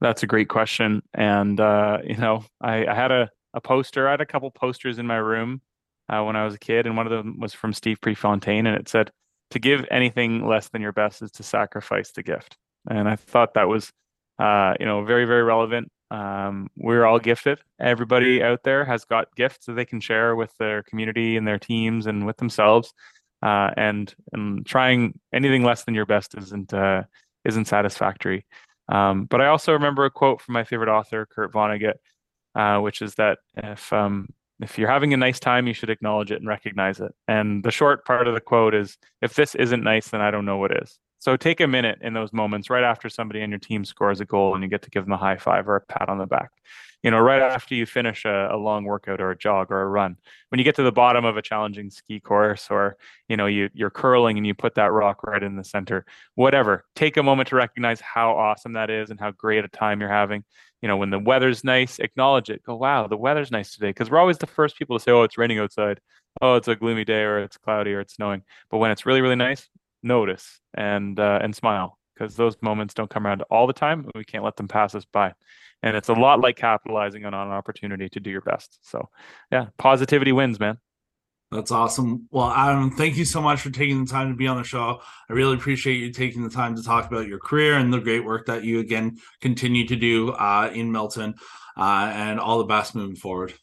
That's 0.02 0.24
a 0.24 0.28
great 0.28 0.50
question. 0.50 1.04
And, 1.14 1.60
uh, 1.60 2.00
you 2.04 2.18
know, 2.18 2.44
I, 2.60 2.88
I 2.88 2.96
had 2.96 3.12
a, 3.12 3.30
a 3.54 3.62
poster, 3.62 4.08
I 4.08 4.12
had 4.12 4.22
a 4.22 4.26
couple 4.26 4.50
posters 4.50 4.98
in 4.98 5.06
my 5.06 5.18
room 5.18 5.62
uh, 6.10 6.24
when 6.24 6.36
I 6.36 6.44
was 6.44 6.56
a 6.56 6.60
kid, 6.60 6.88
and 6.88 6.98
one 6.98 7.06
of 7.06 7.12
them 7.12 7.40
was 7.40 7.54
from 7.54 7.72
Steve 7.72 8.02
Prefontaine, 8.02 8.66
and 8.66 8.76
it 8.76 8.90
said, 8.90 9.12
"To 9.52 9.60
give 9.60 9.86
anything 9.92 10.48
less 10.48 10.70
than 10.70 10.82
your 10.82 10.92
best 10.92 11.22
is 11.22 11.32
to 11.32 11.44
sacrifice 11.44 12.12
the 12.12 12.24
gift." 12.24 12.58
And 12.90 13.08
I 13.10 13.16
thought 13.16 13.54
that 13.56 13.68
was, 13.68 13.92
uh, 14.40 14.74
you 14.80 14.86
know, 14.86 15.04
very 15.04 15.26
very 15.26 15.44
relevant. 15.44 15.92
Um, 16.12 16.70
we're 16.78 17.06
all 17.06 17.20
gifted. 17.20 17.60
Everybody 17.80 18.44
out 18.44 18.64
there 18.64 18.86
has 18.86 19.06
got 19.06 19.36
gifts 19.36 19.66
that 19.66 19.74
they 19.74 19.86
can 19.86 20.00
share 20.00 20.36
with 20.36 20.56
their 20.58 20.84
community 20.84 21.36
and 21.38 21.48
their 21.48 21.60
teams 21.60 22.06
and 22.08 22.26
with 22.26 22.38
themselves. 22.38 22.94
Uh, 23.42 23.70
and 23.78 24.16
and 24.34 24.66
trying 24.66 25.20
anything 25.34 25.64
less 25.64 25.84
than 25.84 25.94
your 25.94 26.06
best 26.06 26.36
isn't 26.38 26.74
uh, 26.74 27.04
isn't 27.44 27.66
satisfactory. 27.66 28.46
Um, 28.90 29.26
but 29.26 29.42
I 29.42 29.48
also 29.48 29.74
remember 29.74 30.06
a 30.06 30.12
quote 30.12 30.42
from 30.42 30.54
my 30.54 30.64
favorite 30.64 30.90
author, 30.90 31.26
Kurt 31.26 31.52
Vonnegut, 31.54 31.96
uh, 32.56 32.80
which 32.80 33.02
is 33.02 33.16
that 33.16 33.40
if 33.56 33.92
um, 33.92 34.30
if 34.62 34.78
you're 34.78 34.90
having 34.90 35.14
a 35.14 35.18
nice 35.18 35.40
time, 35.40 35.68
you 35.68 35.74
should 35.74 35.90
acknowledge 35.90 36.32
it 36.32 36.40
and 36.40 36.48
recognize 36.48 37.00
it. 37.00 37.12
And 37.28 37.64
the 37.64 37.72
short 37.72 38.06
part 38.06 38.28
of 38.28 38.34
the 38.34 38.42
quote 38.42 38.74
is, 38.74 38.98
if 39.22 39.34
this 39.34 39.56
isn't 39.56 39.84
nice, 39.84 40.10
then 40.10 40.22
I 40.22 40.32
don't 40.32 40.46
know 40.46 40.58
what 40.58 40.72
is. 40.82 40.98
So 41.20 41.38
take 41.38 41.60
a 41.60 41.68
minute 41.68 42.00
in 42.02 42.14
those 42.14 42.34
moments 42.34 42.70
right 42.70 42.84
after 42.84 43.10
somebody 43.10 43.42
on 43.42 43.50
your 43.50 43.60
team 43.60 43.84
scores 43.86 44.22
a 44.22 44.26
goal 44.26 44.54
and 44.54 44.64
you 44.64 44.70
get 44.70 44.84
to 44.84 44.90
give 44.90 45.06
them 45.06 45.14
a 45.14 45.18
high 45.18 45.38
five 45.38 45.68
or 45.68 45.76
a 45.76 45.82
pat 45.82 46.08
on 46.10 46.18
the 46.18 46.28
back 46.28 46.52
you 47.06 47.12
know, 47.12 47.20
right 47.20 47.40
after 47.44 47.76
you 47.76 47.86
finish 47.86 48.26
a, 48.26 48.50
a, 48.52 48.58
long 48.58 48.84
workout 48.84 49.22
or 49.22 49.30
a 49.30 49.38
jog 49.38 49.72
or 49.72 49.84
a 49.84 49.88
run, 49.88 50.18
when 50.50 50.58
you 50.58 50.64
get 50.64 50.74
to 50.78 50.82
the 50.82 50.92
bottom 50.92 51.24
of 51.24 51.38
a 51.38 51.42
challenging 51.44 51.92
ski 51.92 52.20
course, 52.20 52.70
or 52.72 52.98
you 53.30 53.38
know, 53.38 53.46
you 53.46 53.70
you're 53.76 53.92
curling 53.92 54.38
and 54.38 54.48
you 54.48 54.56
put 54.56 54.74
that 54.74 54.92
rock 54.92 55.22
right 55.22 55.44
in 55.44 55.56
the 55.56 55.64
center, 55.64 56.04
whatever. 56.34 56.84
Take 56.96 57.18
a 57.18 57.22
moment 57.22 57.50
to 57.50 57.58
recognize 57.58 58.02
how 58.02 58.36
awesome 58.36 58.74
that 58.74 58.90
is 58.90 59.12
and 59.12 59.20
how 59.20 59.30
great 59.30 59.64
a 59.64 59.68
time 59.68 60.02
you're 60.02 60.10
having. 60.10 60.44
You 60.82 60.88
know, 60.88 60.98
when 60.98 61.12
the 61.12 61.20
weather's 61.20 61.64
nice, 61.64 62.00
acknowledge 62.00 62.50
it. 62.50 62.64
Go, 62.64 62.76
wow, 62.76 63.06
the 63.06 63.18
weather's 63.18 63.52
nice 63.52 63.76
today, 63.76 63.90
because 63.90 64.10
we're 64.10 64.18
always 64.18 64.40
the 64.40 64.48
first 64.48 64.76
people 64.76 64.98
to 64.98 65.04
say, 65.04 65.12
oh, 65.12 65.22
it's 65.22 65.38
raining 65.38 65.60
outside, 65.60 66.00
oh, 66.42 66.56
it's 66.56 66.68
a 66.68 66.76
gloomy 66.76 67.06
day, 67.06 67.22
or 67.22 67.38
it's 67.38 67.58
cloudy, 67.58 67.94
or 67.94 68.00
it's 68.00 68.16
snowing. 68.16 68.42
But 68.72 68.80
when 68.80 68.90
it's 68.90 69.06
really, 69.06 69.22
really 69.22 69.36
nice, 69.36 69.70
notice 70.06 70.62
and 70.74 71.20
uh, 71.20 71.40
and 71.42 71.56
smile, 71.56 71.98
because 72.14 72.36
those 72.36 72.56
moments 72.62 72.94
don't 72.94 73.10
come 73.10 73.28
around 73.28 73.42
all 73.50 73.68
the 73.68 73.74
time. 73.74 74.10
We 74.16 74.24
can't 74.24 74.44
let 74.44 74.56
them 74.56 74.70
pass 74.70 74.96
us 74.96 75.06
by 75.06 75.34
and 75.86 75.96
it's 75.96 76.10
a 76.10 76.14
lot 76.14 76.42
like 76.42 76.58
capitalizing 76.58 77.26
on 77.26 77.34
an 77.34 77.52
opportunity 77.52 78.10
to 78.10 78.20
do 78.20 78.32
your 78.32 78.42
best. 78.42 78.80
So, 78.82 79.10
yeah, 79.52 79.68
positivity 79.78 80.32
wins, 80.32 80.60
man. 80.60 80.80
That's 81.52 81.72
awesome. 81.72 82.28
Well, 82.32 82.50
Adam, 82.50 82.90
thank 82.90 83.18
you 83.18 83.24
so 83.24 83.40
much 83.40 83.62
for 83.62 83.70
taking 83.70 84.04
the 84.04 84.12
time 84.12 84.30
to 84.30 84.36
be 84.36 84.48
on 84.48 84.58
the 84.58 84.64
show. 84.64 85.00
I 85.30 85.34
really 85.34 85.54
appreciate 85.54 85.98
you 85.98 86.12
taking 86.12 86.44
the 86.44 86.50
time 86.50 86.76
to 86.76 86.84
talk 86.84 87.06
about 87.06 87.28
your 87.28 87.38
career 87.38 87.78
and 87.78 87.94
the 87.94 88.00
great 88.00 88.26
work 88.26 88.48
that 88.48 88.64
you 88.64 88.80
again 88.80 89.20
continue 89.42 89.88
to 89.88 89.96
do 89.96 90.32
uh, 90.32 90.72
in 90.74 90.92
Milton, 90.92 91.36
uh, 91.78 92.12
and 92.14 92.40
all 92.40 92.58
the 92.58 92.66
best 92.66 92.96
moving 92.96 93.16
forward. 93.16 93.54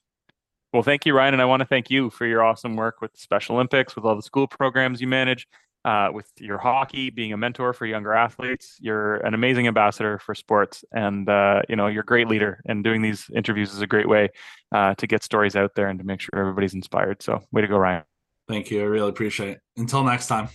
Well, 0.72 0.84
thank 0.84 1.04
you, 1.04 1.14
Ryan, 1.14 1.34
and 1.34 1.42
I 1.42 1.46
want 1.46 1.61
to 1.61 1.66
thank 1.66 1.90
you 1.90 2.08
for 2.08 2.25
your 2.25 2.42
awesome 2.42 2.76
work 2.76 3.00
with 3.02 3.11
Special 3.16 3.56
Olympics, 3.56 3.96
with 3.96 4.04
all 4.04 4.16
the 4.16 4.22
school 4.22 4.46
programs 4.46 5.00
you 5.00 5.08
manage, 5.08 5.49
uh, 5.84 6.08
with 6.12 6.30
your 6.38 6.58
hockey, 6.58 7.10
being 7.10 7.32
a 7.32 7.36
mentor 7.36 7.72
for 7.72 7.86
younger 7.86 8.12
athletes. 8.12 8.76
You're 8.80 9.16
an 9.16 9.34
amazing 9.34 9.66
ambassador 9.66 10.18
for 10.18 10.34
sports, 10.34 10.84
and 10.92 11.28
uh, 11.28 11.62
you 11.68 11.76
know 11.76 11.88
you're 11.88 12.02
a 12.02 12.06
great 12.06 12.28
leader. 12.28 12.60
And 12.66 12.84
doing 12.84 13.02
these 13.02 13.26
interviews 13.34 13.72
is 13.72 13.80
a 13.80 13.86
great 13.86 14.08
way 14.08 14.30
uh, 14.74 14.94
to 14.94 15.06
get 15.06 15.22
stories 15.22 15.56
out 15.56 15.74
there 15.74 15.88
and 15.88 15.98
to 15.98 16.04
make 16.04 16.20
sure 16.20 16.30
everybody's 16.36 16.74
inspired. 16.74 17.22
So, 17.22 17.40
way 17.52 17.62
to 17.62 17.68
go, 17.68 17.76
Ryan. 17.76 18.04
Thank 18.48 18.70
you. 18.70 18.80
I 18.80 18.84
really 18.84 19.10
appreciate 19.10 19.50
it. 19.50 19.60
Until 19.76 20.04
next 20.04 20.26
time. 20.26 20.48